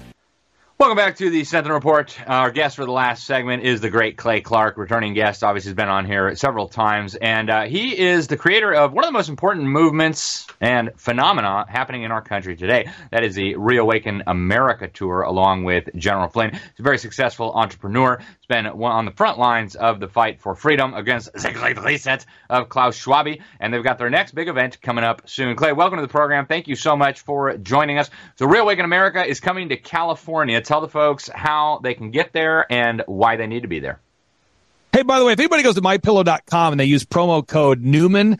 Welcome 0.78 0.98
back 0.98 1.16
to 1.16 1.30
the 1.30 1.42
Sentinel 1.44 1.74
Report. 1.74 2.14
Our 2.26 2.50
guest 2.50 2.76
for 2.76 2.84
the 2.84 2.92
last 2.92 3.24
segment 3.24 3.62
is 3.62 3.80
the 3.80 3.88
great 3.88 4.18
Clay 4.18 4.42
Clark, 4.42 4.76
returning 4.76 5.14
guest. 5.14 5.42
Obviously, 5.42 5.70
he's 5.70 5.74
been 5.74 5.88
on 5.88 6.04
here 6.04 6.36
several 6.36 6.68
times, 6.68 7.14
and 7.14 7.48
uh, 7.48 7.62
he 7.62 7.98
is 7.98 8.26
the 8.26 8.36
creator 8.36 8.74
of 8.74 8.92
one 8.92 9.02
of 9.02 9.08
the 9.08 9.12
most 9.12 9.30
important 9.30 9.68
movements 9.68 10.46
and 10.60 10.90
phenomena 10.98 11.64
happening 11.66 12.02
in 12.02 12.10
our 12.12 12.20
country 12.20 12.56
today. 12.56 12.90
That 13.10 13.24
is 13.24 13.34
the 13.34 13.56
Reawaken 13.56 14.24
America 14.26 14.86
tour, 14.86 15.22
along 15.22 15.64
with 15.64 15.88
General 15.96 16.28
Flynn. 16.28 16.50
He's 16.50 16.60
a 16.80 16.82
very 16.82 16.98
successful 16.98 17.52
entrepreneur. 17.54 18.20
Been 18.48 18.66
on 18.66 19.04
the 19.04 19.10
front 19.10 19.38
lines 19.38 19.74
of 19.74 19.98
the 19.98 20.08
fight 20.08 20.40
for 20.40 20.54
freedom 20.54 20.94
against 20.94 21.32
the 21.34 21.82
reset 21.84 22.24
of 22.48 22.68
Klaus 22.68 22.96
Schwab, 22.96 23.26
and 23.58 23.74
they've 23.74 23.82
got 23.82 23.98
their 23.98 24.10
next 24.10 24.34
big 24.34 24.48
event 24.48 24.80
coming 24.80 25.04
up 25.04 25.28
soon. 25.28 25.56
Clay, 25.56 25.72
welcome 25.72 25.98
to 25.98 26.02
the 26.02 26.08
program. 26.08 26.46
Thank 26.46 26.68
you 26.68 26.76
so 26.76 26.96
much 26.96 27.20
for 27.20 27.56
joining 27.56 27.98
us. 27.98 28.08
So, 28.36 28.46
Reawaken 28.46 28.84
America 28.84 29.24
is 29.24 29.40
coming 29.40 29.70
to 29.70 29.76
California 29.76 30.60
tell 30.60 30.80
the 30.80 30.88
folks 30.88 31.28
how 31.32 31.80
they 31.82 31.94
can 31.94 32.10
get 32.10 32.32
there 32.32 32.70
and 32.70 33.02
why 33.06 33.36
they 33.36 33.46
need 33.46 33.62
to 33.62 33.68
be 33.68 33.80
there. 33.80 34.00
Hey, 34.96 35.02
by 35.02 35.18
the 35.18 35.26
way, 35.26 35.34
if 35.34 35.38
anybody 35.38 35.62
goes 35.62 35.74
to 35.74 35.82
mypillow.com 35.82 36.72
and 36.72 36.80
they 36.80 36.86
use 36.86 37.04
promo 37.04 37.46
code 37.46 37.82
Newman, 37.82 38.38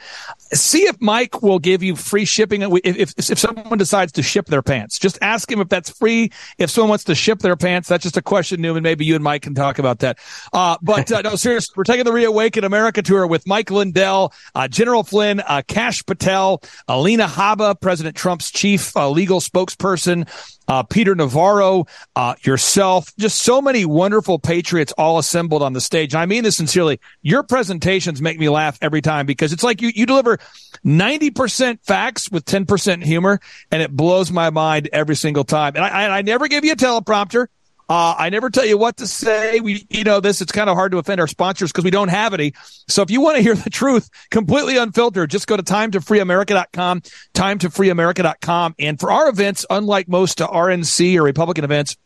see 0.54 0.84
if 0.84 0.98
Mike 1.02 1.42
will 1.42 1.58
give 1.58 1.82
you 1.82 1.94
free 1.94 2.24
shipping. 2.24 2.62
If, 2.62 2.96
if, 2.96 3.30
if 3.30 3.38
someone 3.38 3.76
decides 3.76 4.12
to 4.12 4.22
ship 4.22 4.46
their 4.46 4.62
pants, 4.62 4.98
just 4.98 5.18
ask 5.20 5.52
him 5.52 5.60
if 5.60 5.68
that's 5.68 5.90
free. 5.90 6.32
If 6.56 6.70
someone 6.70 6.88
wants 6.88 7.04
to 7.04 7.14
ship 7.14 7.40
their 7.40 7.56
pants, 7.56 7.90
that's 7.90 8.04
just 8.04 8.16
a 8.16 8.22
question, 8.22 8.62
Newman. 8.62 8.82
Maybe 8.82 9.04
you 9.04 9.16
and 9.16 9.22
Mike 9.22 9.42
can 9.42 9.54
talk 9.54 9.78
about 9.78 9.98
that. 9.98 10.18
Uh, 10.50 10.78
but 10.80 11.12
uh, 11.12 11.20
no, 11.20 11.36
seriously, 11.36 11.74
we're 11.76 11.84
taking 11.84 12.06
the 12.06 12.12
Reawaken 12.12 12.64
America 12.64 13.02
tour 13.02 13.26
with 13.26 13.46
Mike 13.46 13.70
Lindell, 13.70 14.32
uh, 14.54 14.66
General 14.66 15.04
Flynn, 15.04 15.40
uh, 15.40 15.60
Kash 15.68 16.06
Patel, 16.06 16.62
Alina 16.88 17.26
Habba, 17.26 17.78
President 17.78 18.16
Trump's 18.16 18.50
chief 18.50 18.96
uh, 18.96 19.10
legal 19.10 19.40
spokesperson, 19.40 20.26
uh, 20.68 20.82
Peter 20.82 21.14
Navarro, 21.14 21.86
uh, 22.14 22.34
yourself, 22.42 23.14
just 23.16 23.42
so 23.42 23.62
many 23.62 23.84
wonderful 23.84 24.38
patriots 24.38 24.92
all 24.98 25.18
assembled 25.18 25.62
on 25.62 25.72
the 25.72 25.80
stage. 25.80 26.14
And 26.14 26.20
I 26.20 26.26
mean 26.26 26.44
this 26.44 26.56
sincerely. 26.56 27.00
Your 27.22 27.42
presentations 27.42 28.20
make 28.20 28.38
me 28.38 28.48
laugh 28.48 28.78
every 28.80 29.02
time 29.02 29.26
because 29.26 29.52
it's 29.52 29.62
like 29.62 29.80
you, 29.82 29.90
you 29.94 30.06
deliver 30.06 30.38
90% 30.84 31.78
facts 31.82 32.30
with 32.30 32.44
10% 32.44 33.02
humor 33.02 33.40
and 33.70 33.82
it 33.82 33.90
blows 33.90 34.30
my 34.30 34.50
mind 34.50 34.88
every 34.92 35.16
single 35.16 35.44
time. 35.44 35.74
And 35.76 35.84
I, 35.84 36.18
I 36.18 36.22
never 36.22 36.48
give 36.48 36.64
you 36.64 36.72
a 36.72 36.76
teleprompter. 36.76 37.46
Uh, 37.88 38.16
I 38.18 38.30
never 38.30 38.50
tell 38.50 38.64
you 38.64 38.76
what 38.76 38.96
to 38.96 39.06
say. 39.06 39.60
We, 39.60 39.86
you 39.90 40.04
know, 40.04 40.20
this, 40.20 40.40
it's 40.40 40.52
kind 40.52 40.68
of 40.68 40.76
hard 40.76 40.92
to 40.92 40.98
offend 40.98 41.20
our 41.20 41.28
sponsors 41.28 41.70
because 41.70 41.84
we 41.84 41.90
don't 41.90 42.08
have 42.08 42.34
any. 42.34 42.52
So 42.88 43.02
if 43.02 43.10
you 43.10 43.20
want 43.20 43.36
to 43.36 43.42
hear 43.42 43.54
the 43.54 43.70
truth 43.70 44.10
completely 44.30 44.76
unfiltered, 44.76 45.30
just 45.30 45.46
go 45.46 45.56
to 45.56 45.62
timetofreeamerica.com, 45.62 47.02
timetofreeamerica.com. 47.34 48.74
And 48.78 48.98
for 48.98 49.12
our 49.12 49.28
events, 49.28 49.64
unlike 49.70 50.08
most 50.08 50.38
RNC 50.38 51.16
or 51.16 51.22
Republican 51.22 51.64
events, 51.64 51.96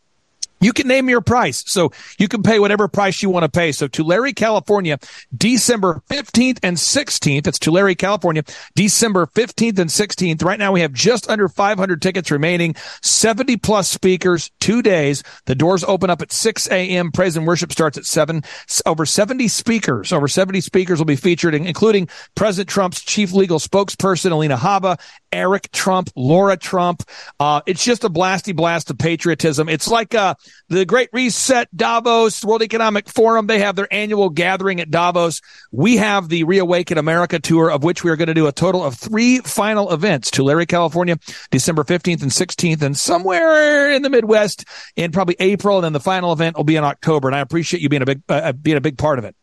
you 0.61 0.71
can 0.73 0.87
name 0.87 1.09
your 1.09 1.21
price. 1.21 1.63
So 1.67 1.91
you 2.17 2.27
can 2.27 2.43
pay 2.43 2.59
whatever 2.59 2.87
price 2.87 3.21
you 3.21 3.29
want 3.29 3.43
to 3.43 3.49
pay. 3.49 3.71
So 3.71 3.87
Tulare, 3.87 4.31
California, 4.31 4.99
December 5.35 6.01
15th 6.09 6.59
and 6.63 6.77
16th. 6.77 7.47
It's 7.47 7.59
Tulare, 7.59 7.95
California, 7.95 8.43
December 8.75 9.25
15th 9.25 9.79
and 9.79 9.89
16th. 9.89 10.43
Right 10.43 10.59
now 10.59 10.71
we 10.71 10.81
have 10.81 10.93
just 10.93 11.29
under 11.29 11.49
500 11.49 12.01
tickets 12.01 12.31
remaining, 12.31 12.75
70 13.01 13.57
plus 13.57 13.89
speakers, 13.89 14.51
two 14.59 14.81
days. 14.81 15.23
The 15.45 15.55
doors 15.55 15.83
open 15.83 16.09
up 16.09 16.21
at 16.21 16.31
6 16.31 16.67
a.m. 16.69 17.11
Praise 17.11 17.35
and 17.35 17.47
worship 17.47 17.71
starts 17.71 17.97
at 17.97 18.05
7. 18.05 18.43
Over 18.85 19.05
70 19.05 19.47
speakers, 19.47 20.13
over 20.13 20.27
70 20.27 20.61
speakers 20.61 20.99
will 20.99 21.05
be 21.05 21.15
featured, 21.15 21.55
including 21.55 22.07
President 22.35 22.69
Trump's 22.69 23.01
chief 23.01 23.33
legal 23.33 23.57
spokesperson, 23.57 24.31
Alina 24.31 24.57
Habba, 24.57 24.99
Eric 25.31 25.71
Trump, 25.71 26.09
Laura 26.15 26.55
Trump. 26.55 27.03
Uh, 27.39 27.61
it's 27.65 27.83
just 27.83 28.03
a 28.03 28.09
blasty 28.09 28.55
blast 28.55 28.91
of 28.91 28.97
patriotism. 28.99 29.67
It's 29.67 29.87
like, 29.87 30.13
uh, 30.13 30.35
the 30.69 30.85
Great 30.85 31.09
Reset, 31.11 31.67
Davos, 31.75 32.43
World 32.45 32.61
Economic 32.61 33.09
Forum. 33.09 33.47
They 33.47 33.59
have 33.59 33.75
their 33.75 33.91
annual 33.91 34.29
gathering 34.29 34.79
at 34.79 34.89
Davos. 34.89 35.41
We 35.71 35.97
have 35.97 36.29
the 36.29 36.43
Reawaken 36.45 36.97
America 36.97 37.39
tour, 37.39 37.69
of 37.69 37.83
which 37.83 38.03
we 38.03 38.09
are 38.09 38.15
going 38.15 38.27
to 38.27 38.33
do 38.33 38.47
a 38.47 38.51
total 38.51 38.83
of 38.83 38.95
three 38.95 39.39
final 39.39 39.91
events. 39.91 40.31
Tulare, 40.31 40.65
California, 40.65 41.17
December 41.49 41.83
15th 41.83 42.21
and 42.21 42.31
16th, 42.31 42.81
and 42.81 42.97
somewhere 42.97 43.91
in 43.91 44.01
the 44.01 44.09
Midwest 44.09 44.65
in 44.95 45.11
probably 45.11 45.35
April. 45.39 45.77
And 45.77 45.85
then 45.85 45.93
the 45.93 45.99
final 45.99 46.31
event 46.31 46.57
will 46.57 46.63
be 46.63 46.75
in 46.75 46.83
October. 46.83 47.27
And 47.27 47.35
I 47.35 47.39
appreciate 47.39 47.81
you 47.81 47.89
being 47.89 48.01
a 48.01 48.05
big, 48.05 48.21
uh, 48.29 48.53
being 48.53 48.77
a 48.77 48.81
big 48.81 48.97
part 48.97 49.19
of 49.19 49.25
it. 49.25 49.35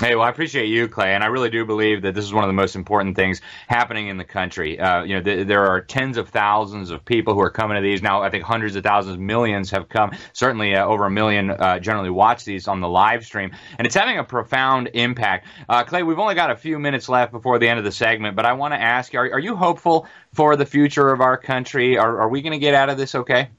Hey, 0.00 0.14
well, 0.14 0.24
I 0.24 0.30
appreciate 0.30 0.68
you, 0.68 0.88
Clay, 0.88 1.14
and 1.14 1.22
I 1.22 1.26
really 1.26 1.50
do 1.50 1.66
believe 1.66 2.00
that 2.02 2.14
this 2.14 2.24
is 2.24 2.32
one 2.32 2.42
of 2.42 2.48
the 2.48 2.54
most 2.54 2.74
important 2.74 3.16
things 3.16 3.42
happening 3.68 4.08
in 4.08 4.16
the 4.16 4.24
country. 4.24 4.80
Uh, 4.80 5.02
you 5.02 5.14
know, 5.16 5.20
th- 5.20 5.46
there 5.46 5.66
are 5.66 5.82
tens 5.82 6.16
of 6.16 6.30
thousands 6.30 6.88
of 6.90 7.04
people 7.04 7.34
who 7.34 7.40
are 7.40 7.50
coming 7.50 7.74
to 7.74 7.82
these 7.82 8.00
now. 8.00 8.22
I 8.22 8.30
think 8.30 8.42
hundreds 8.42 8.76
of 8.76 8.82
thousands, 8.82 9.18
millions 9.18 9.70
have 9.72 9.90
come. 9.90 10.12
Certainly, 10.32 10.74
uh, 10.74 10.86
over 10.86 11.04
a 11.04 11.10
million 11.10 11.50
uh, 11.50 11.80
generally 11.80 12.08
watch 12.08 12.46
these 12.46 12.66
on 12.66 12.80
the 12.80 12.88
live 12.88 13.26
stream, 13.26 13.50
and 13.76 13.86
it's 13.86 13.94
having 13.94 14.16
a 14.16 14.24
profound 14.24 14.88
impact. 14.94 15.46
Uh, 15.68 15.84
Clay, 15.84 16.02
we've 16.02 16.18
only 16.18 16.34
got 16.34 16.50
a 16.50 16.56
few 16.56 16.78
minutes 16.78 17.10
left 17.10 17.30
before 17.30 17.58
the 17.58 17.68
end 17.68 17.78
of 17.78 17.84
the 17.84 17.92
segment, 17.92 18.36
but 18.36 18.46
I 18.46 18.54
want 18.54 18.72
to 18.72 18.80
ask 18.80 19.12
you: 19.12 19.18
are, 19.18 19.34
are 19.34 19.38
you 19.38 19.54
hopeful 19.54 20.06
for 20.32 20.56
the 20.56 20.64
future 20.64 21.10
of 21.10 21.20
our 21.20 21.36
country? 21.36 21.98
Are, 21.98 22.22
are 22.22 22.28
we 22.30 22.40
going 22.40 22.52
to 22.52 22.58
get 22.58 22.72
out 22.72 22.88
of 22.88 22.96
this 22.96 23.14
okay? 23.14 23.50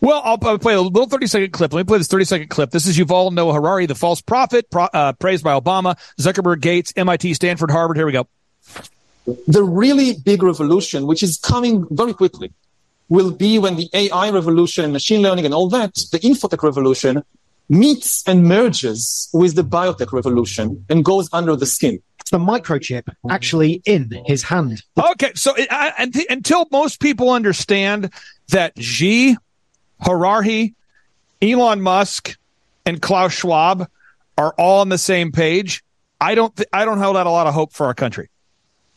Well, 0.00 0.20
I'll, 0.24 0.38
I'll, 0.42 0.58
play 0.58 0.74
a 0.74 0.80
little 0.80 1.08
30 1.08 1.26
second 1.26 1.52
clip. 1.52 1.72
Let 1.72 1.80
me 1.80 1.84
play 1.84 1.98
this 1.98 2.08
30 2.08 2.24
second 2.24 2.48
clip. 2.48 2.70
This 2.70 2.86
is 2.86 2.98
Yuval 2.98 3.32
Noah 3.32 3.54
Harari, 3.54 3.86
the 3.86 3.94
false 3.94 4.20
prophet, 4.20 4.70
pro, 4.70 4.84
uh, 4.84 5.14
praised 5.14 5.42
by 5.42 5.58
Obama, 5.58 5.98
Zuckerberg, 6.20 6.60
Gates, 6.60 6.92
MIT, 6.96 7.34
Stanford, 7.34 7.70
Harvard. 7.70 7.96
Here 7.96 8.06
we 8.06 8.12
go. 8.12 8.28
The 9.48 9.64
really 9.64 10.14
big 10.24 10.42
revolution, 10.42 11.06
which 11.06 11.22
is 11.22 11.38
coming 11.38 11.86
very 11.90 12.12
quickly, 12.12 12.52
will 13.08 13.30
be 13.30 13.58
when 13.58 13.76
the 13.76 13.88
AI 13.94 14.30
revolution, 14.30 14.84
and 14.84 14.92
machine 14.92 15.22
learning, 15.22 15.44
and 15.44 15.54
all 15.54 15.68
that, 15.70 15.94
the 16.12 16.18
infotech 16.18 16.62
revolution, 16.62 17.22
meets 17.68 18.22
and 18.28 18.44
merges 18.44 19.28
with 19.32 19.56
the 19.56 19.64
biotech 19.64 20.12
revolution 20.12 20.84
and 20.88 21.04
goes 21.04 21.28
under 21.32 21.56
the 21.56 21.66
skin. 21.66 22.00
The 22.30 22.38
microchip 22.38 23.08
actually 23.30 23.82
in 23.84 24.10
his 24.26 24.42
hand. 24.42 24.82
Okay, 24.98 25.32
so 25.34 25.54
I, 25.70 26.10
until 26.28 26.66
most 26.72 27.00
people 27.00 27.30
understand 27.30 28.10
that 28.48 28.72
Xi 28.80 29.36
Harari, 30.00 30.74
Elon 31.42 31.80
Musk, 31.80 32.36
and 32.84 33.00
Klaus 33.02 33.32
Schwab 33.32 33.88
are 34.38 34.54
all 34.58 34.80
on 34.80 34.88
the 34.88 34.98
same 34.98 35.32
page, 35.32 35.82
I 36.20 36.34
don't 36.34 36.54
th- 36.54 36.68
I 36.72 36.84
don't 36.84 36.98
hold 36.98 37.16
out 37.16 37.26
a 37.26 37.30
lot 37.30 37.46
of 37.46 37.54
hope 37.54 37.72
for 37.72 37.86
our 37.86 37.94
country. 37.94 38.30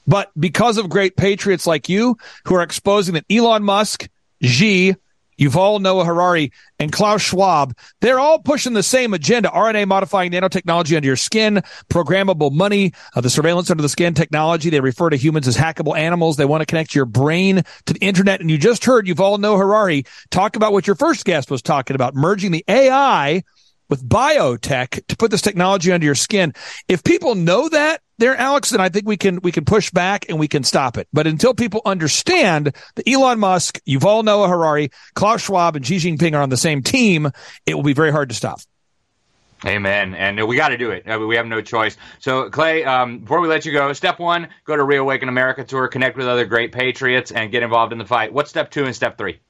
But 0.07 0.31
because 0.39 0.77
of 0.77 0.89
great 0.89 1.15
patriots 1.15 1.67
like 1.67 1.89
you 1.89 2.17
who 2.45 2.55
are 2.55 2.63
exposing 2.63 3.13
that 3.13 3.25
Elon 3.29 3.63
Musk, 3.63 4.09
Xi, 4.41 4.95
Yuval 5.39 5.81
Noah 5.81 6.05
Harari, 6.05 6.51
and 6.79 6.91
Klaus 6.91 7.21
Schwab, 7.21 7.75
they're 8.01 8.19
all 8.19 8.39
pushing 8.39 8.73
the 8.73 8.83
same 8.83 9.13
agenda. 9.13 9.49
RNA 9.49 9.87
modifying 9.87 10.31
nanotechnology 10.31 10.95
under 10.95 11.07
your 11.07 11.15
skin, 11.15 11.61
programmable 11.89 12.51
money, 12.51 12.93
uh, 13.15 13.21
the 13.21 13.29
surveillance 13.29 13.69
under 13.69 13.81
the 13.81 13.89
skin 13.89 14.13
technology. 14.13 14.69
They 14.69 14.79
refer 14.79 15.09
to 15.09 15.17
humans 15.17 15.47
as 15.47 15.57
hackable 15.57 15.97
animals. 15.97 16.37
They 16.37 16.45
want 16.45 16.61
to 16.61 16.65
connect 16.65 16.95
your 16.95 17.05
brain 17.05 17.63
to 17.85 17.93
the 17.93 17.99
internet. 17.99 18.41
And 18.41 18.49
you 18.49 18.57
just 18.57 18.85
heard 18.85 19.07
Yuval 19.07 19.39
Noah 19.39 19.57
Harari 19.57 20.05
talk 20.29 20.55
about 20.55 20.71
what 20.71 20.87
your 20.87 20.95
first 20.95 21.25
guest 21.25 21.51
was 21.51 21.61
talking 21.61 21.95
about, 21.95 22.15
merging 22.15 22.51
the 22.51 22.63
AI 22.67 23.43
with 23.89 24.07
biotech 24.07 25.05
to 25.07 25.17
put 25.17 25.31
this 25.31 25.41
technology 25.41 25.91
under 25.91 26.05
your 26.05 26.15
skin. 26.15 26.53
If 26.87 27.03
people 27.03 27.35
know 27.35 27.69
that 27.69 28.01
there, 28.17 28.35
Alex, 28.35 28.69
then 28.69 28.81
I 28.81 28.89
think 28.89 29.07
we 29.07 29.17
can 29.17 29.39
we 29.41 29.51
can 29.51 29.65
push 29.65 29.91
back 29.91 30.25
and 30.29 30.39
we 30.39 30.47
can 30.47 30.63
stop 30.63 30.97
it. 30.97 31.07
But 31.13 31.25
until 31.25 31.53
people 31.53 31.81
understand 31.85 32.73
that 32.95 33.07
Elon 33.07 33.39
Musk, 33.39 33.79
Yuval 33.87 34.23
Noah 34.23 34.47
Harari, 34.47 34.91
Klaus 35.15 35.41
Schwab, 35.41 35.75
and 35.75 35.85
Xi 35.85 35.97
Jinping 35.97 36.35
are 36.35 36.41
on 36.41 36.49
the 36.49 36.57
same 36.57 36.83
team, 36.83 37.31
it 37.65 37.75
will 37.75 37.83
be 37.83 37.93
very 37.93 38.11
hard 38.11 38.29
to 38.29 38.35
stop. 38.35 38.59
Amen. 39.65 40.15
And 40.15 40.47
we 40.47 40.55
got 40.55 40.69
to 40.69 40.77
do 40.77 40.91
it. 40.91 41.05
We 41.19 41.35
have 41.35 41.45
no 41.45 41.61
choice. 41.61 41.97
So, 42.19 42.49
Clay, 42.49 42.85
um, 42.85 43.19
before 43.19 43.41
we 43.41 43.49
let 43.49 43.65
you 43.65 43.73
go, 43.73 43.91
step 43.91 44.17
one, 44.17 44.47
go 44.63 44.75
to 44.75 44.83
Reawaken 44.83 45.27
America 45.27 45.65
Tour, 45.65 45.89
connect 45.89 46.15
with 46.15 46.27
other 46.27 46.45
great 46.45 46.71
patriots, 46.71 47.31
and 47.31 47.51
get 47.51 47.61
involved 47.61 47.91
in 47.91 47.99
the 47.99 48.05
fight. 48.05 48.31
What's 48.31 48.49
step 48.49 48.71
two 48.71 48.85
and 48.85 48.95
step 48.95 49.17
three? 49.17 49.41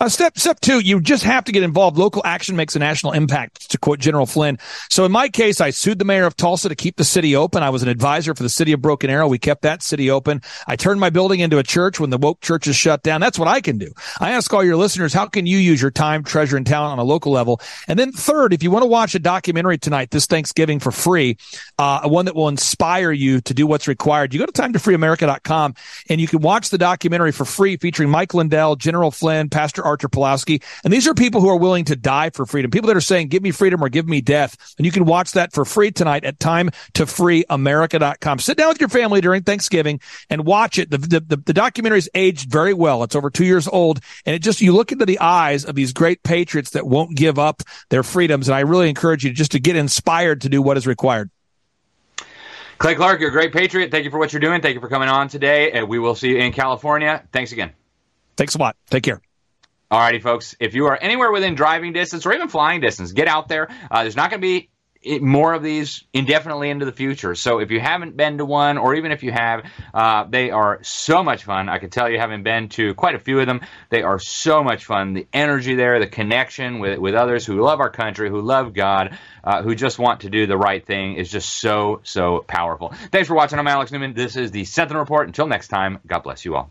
Uh, 0.00 0.08
step 0.08 0.38
step 0.38 0.58
two, 0.60 0.80
you 0.80 0.98
just 0.98 1.24
have 1.24 1.44
to 1.44 1.52
get 1.52 1.62
involved. 1.62 1.98
Local 1.98 2.22
action 2.24 2.56
makes 2.56 2.74
a 2.74 2.78
national 2.78 3.12
impact, 3.12 3.70
to 3.70 3.76
quote 3.76 3.98
General 3.98 4.24
Flynn. 4.24 4.58
So 4.88 5.04
in 5.04 5.12
my 5.12 5.28
case, 5.28 5.60
I 5.60 5.68
sued 5.68 5.98
the 5.98 6.06
mayor 6.06 6.24
of 6.24 6.34
Tulsa 6.36 6.70
to 6.70 6.74
keep 6.74 6.96
the 6.96 7.04
city 7.04 7.36
open. 7.36 7.62
I 7.62 7.68
was 7.68 7.82
an 7.82 7.90
advisor 7.90 8.34
for 8.34 8.42
the 8.42 8.48
city 8.48 8.72
of 8.72 8.80
Broken 8.80 9.10
Arrow. 9.10 9.28
We 9.28 9.38
kept 9.38 9.60
that 9.60 9.82
city 9.82 10.10
open. 10.10 10.40
I 10.66 10.76
turned 10.76 11.00
my 11.00 11.10
building 11.10 11.40
into 11.40 11.58
a 11.58 11.62
church 11.62 12.00
when 12.00 12.08
the 12.08 12.16
woke 12.16 12.40
churches 12.40 12.76
shut 12.76 13.02
down. 13.02 13.20
That's 13.20 13.38
what 13.38 13.46
I 13.46 13.60
can 13.60 13.76
do. 13.76 13.92
I 14.18 14.30
ask 14.30 14.50
all 14.54 14.64
your 14.64 14.76
listeners, 14.76 15.12
how 15.12 15.26
can 15.26 15.44
you 15.44 15.58
use 15.58 15.82
your 15.82 15.90
time, 15.90 16.24
treasure, 16.24 16.56
and 16.56 16.66
talent 16.66 16.92
on 16.92 16.98
a 16.98 17.04
local 17.04 17.30
level? 17.30 17.60
And 17.86 17.98
then 17.98 18.10
third, 18.10 18.54
if 18.54 18.62
you 18.62 18.70
want 18.70 18.84
to 18.84 18.88
watch 18.88 19.14
a 19.14 19.18
documentary 19.18 19.76
tonight, 19.76 20.12
this 20.12 20.24
Thanksgiving 20.24 20.80
for 20.80 20.92
free, 20.92 21.36
uh, 21.78 22.08
one 22.08 22.24
that 22.24 22.34
will 22.34 22.48
inspire 22.48 23.12
you 23.12 23.42
to 23.42 23.52
do 23.52 23.66
what's 23.66 23.86
required, 23.86 24.32
you 24.32 24.40
go 24.40 24.46
to 24.46 24.52
timetofreeamerica.com 24.52 25.74
and 26.08 26.22
you 26.22 26.26
can 26.26 26.40
watch 26.40 26.70
the 26.70 26.78
documentary 26.78 27.32
for 27.32 27.44
free 27.44 27.76
featuring 27.76 28.08
Mike 28.08 28.32
Lindell, 28.32 28.76
General 28.76 29.10
Flynn, 29.10 29.50
Pastor 29.50 29.89
Artur 29.90 30.08
Pawlowski. 30.08 30.62
And 30.84 30.92
these 30.92 31.08
are 31.08 31.14
people 31.14 31.40
who 31.40 31.48
are 31.48 31.56
willing 31.56 31.84
to 31.86 31.96
die 31.96 32.30
for 32.30 32.46
freedom. 32.46 32.70
People 32.70 32.88
that 32.88 32.96
are 32.96 33.00
saying, 33.00 33.28
give 33.28 33.42
me 33.42 33.50
freedom 33.50 33.82
or 33.82 33.88
give 33.88 34.08
me 34.08 34.20
death. 34.20 34.56
And 34.78 34.86
you 34.86 34.92
can 34.92 35.04
watch 35.04 35.32
that 35.32 35.52
for 35.52 35.64
free 35.64 35.90
tonight 35.90 36.24
at 36.24 36.38
timetofreeamerica.com. 36.38 38.38
Sit 38.38 38.56
down 38.56 38.68
with 38.68 38.80
your 38.80 38.88
family 38.88 39.20
during 39.20 39.42
Thanksgiving 39.42 40.00
and 40.28 40.46
watch 40.46 40.78
it. 40.78 40.90
The, 40.90 40.98
the, 40.98 41.20
the, 41.20 41.36
the 41.36 41.52
documentary 41.52 41.98
is 41.98 42.10
aged 42.14 42.50
very 42.50 42.72
well. 42.72 43.02
It's 43.02 43.16
over 43.16 43.30
two 43.30 43.44
years 43.44 43.68
old. 43.68 44.00
And 44.24 44.34
it 44.34 44.42
just, 44.42 44.60
you 44.60 44.72
look 44.72 44.92
into 44.92 45.06
the 45.06 45.18
eyes 45.18 45.64
of 45.64 45.74
these 45.74 45.92
great 45.92 46.22
patriots 46.22 46.70
that 46.70 46.86
won't 46.86 47.16
give 47.16 47.38
up 47.38 47.62
their 47.88 48.02
freedoms. 48.02 48.48
And 48.48 48.54
I 48.54 48.60
really 48.60 48.88
encourage 48.88 49.24
you 49.24 49.32
just 49.32 49.52
to 49.52 49.60
get 49.60 49.76
inspired 49.76 50.42
to 50.42 50.48
do 50.48 50.62
what 50.62 50.76
is 50.76 50.86
required. 50.86 51.30
Clay 52.78 52.94
Clark, 52.94 53.20
you're 53.20 53.28
a 53.28 53.32
great 53.32 53.52
patriot. 53.52 53.90
Thank 53.90 54.06
you 54.06 54.10
for 54.10 54.18
what 54.18 54.32
you're 54.32 54.40
doing. 54.40 54.62
Thank 54.62 54.74
you 54.74 54.80
for 54.80 54.88
coming 54.88 55.10
on 55.10 55.28
today. 55.28 55.70
And 55.72 55.86
we 55.86 55.98
will 55.98 56.14
see 56.14 56.30
you 56.30 56.38
in 56.38 56.52
California. 56.52 57.22
Thanks 57.30 57.52
again. 57.52 57.72
Thanks 58.38 58.54
a 58.54 58.58
lot. 58.58 58.76
Take 58.88 59.02
care. 59.02 59.20
Alrighty, 59.90 60.22
folks. 60.22 60.54
If 60.60 60.74
you 60.74 60.86
are 60.86 60.96
anywhere 61.00 61.32
within 61.32 61.56
driving 61.56 61.92
distance 61.92 62.24
or 62.24 62.32
even 62.32 62.48
flying 62.48 62.80
distance, 62.80 63.10
get 63.10 63.26
out 63.26 63.48
there. 63.48 63.68
Uh, 63.90 64.02
there's 64.02 64.14
not 64.14 64.30
going 64.30 64.40
to 64.40 64.46
be 64.46 64.70
more 65.20 65.52
of 65.54 65.62
these 65.62 66.04
indefinitely 66.12 66.70
into 66.70 66.84
the 66.84 66.92
future. 66.92 67.34
So 67.34 67.58
if 67.58 67.72
you 67.72 67.80
haven't 67.80 68.16
been 68.16 68.38
to 68.38 68.44
one, 68.44 68.78
or 68.78 68.94
even 68.94 69.10
if 69.10 69.24
you 69.24 69.32
have, 69.32 69.64
uh, 69.92 70.26
they 70.28 70.50
are 70.50 70.78
so 70.82 71.24
much 71.24 71.42
fun. 71.42 71.68
I 71.68 71.78
can 71.78 71.90
tell 71.90 72.08
you, 72.08 72.18
having 72.18 72.44
been 72.44 72.68
to 72.70 72.94
quite 72.94 73.16
a 73.16 73.18
few 73.18 73.40
of 73.40 73.46
them, 73.46 73.62
they 73.88 74.02
are 74.02 74.20
so 74.20 74.62
much 74.62 74.84
fun. 74.84 75.14
The 75.14 75.26
energy 75.32 75.74
there, 75.74 75.98
the 75.98 76.06
connection 76.06 76.78
with 76.78 76.98
with 76.98 77.14
others 77.14 77.44
who 77.44 77.60
love 77.60 77.80
our 77.80 77.90
country, 77.90 78.28
who 78.28 78.42
love 78.42 78.74
God, 78.74 79.18
uh, 79.42 79.62
who 79.62 79.74
just 79.74 79.98
want 79.98 80.20
to 80.20 80.30
do 80.30 80.46
the 80.46 80.58
right 80.58 80.84
thing 80.86 81.14
is 81.14 81.30
just 81.30 81.48
so 81.48 82.00
so 82.04 82.44
powerful. 82.46 82.92
Thanks 83.10 83.26
for 83.26 83.34
watching. 83.34 83.58
I'm 83.58 83.66
Alex 83.66 83.90
Newman. 83.90 84.14
This 84.14 84.36
is 84.36 84.50
the 84.50 84.64
Sentinel 84.66 85.00
Report. 85.00 85.26
Until 85.26 85.48
next 85.48 85.68
time, 85.68 85.98
God 86.06 86.20
bless 86.20 86.44
you 86.44 86.54
all. 86.54 86.70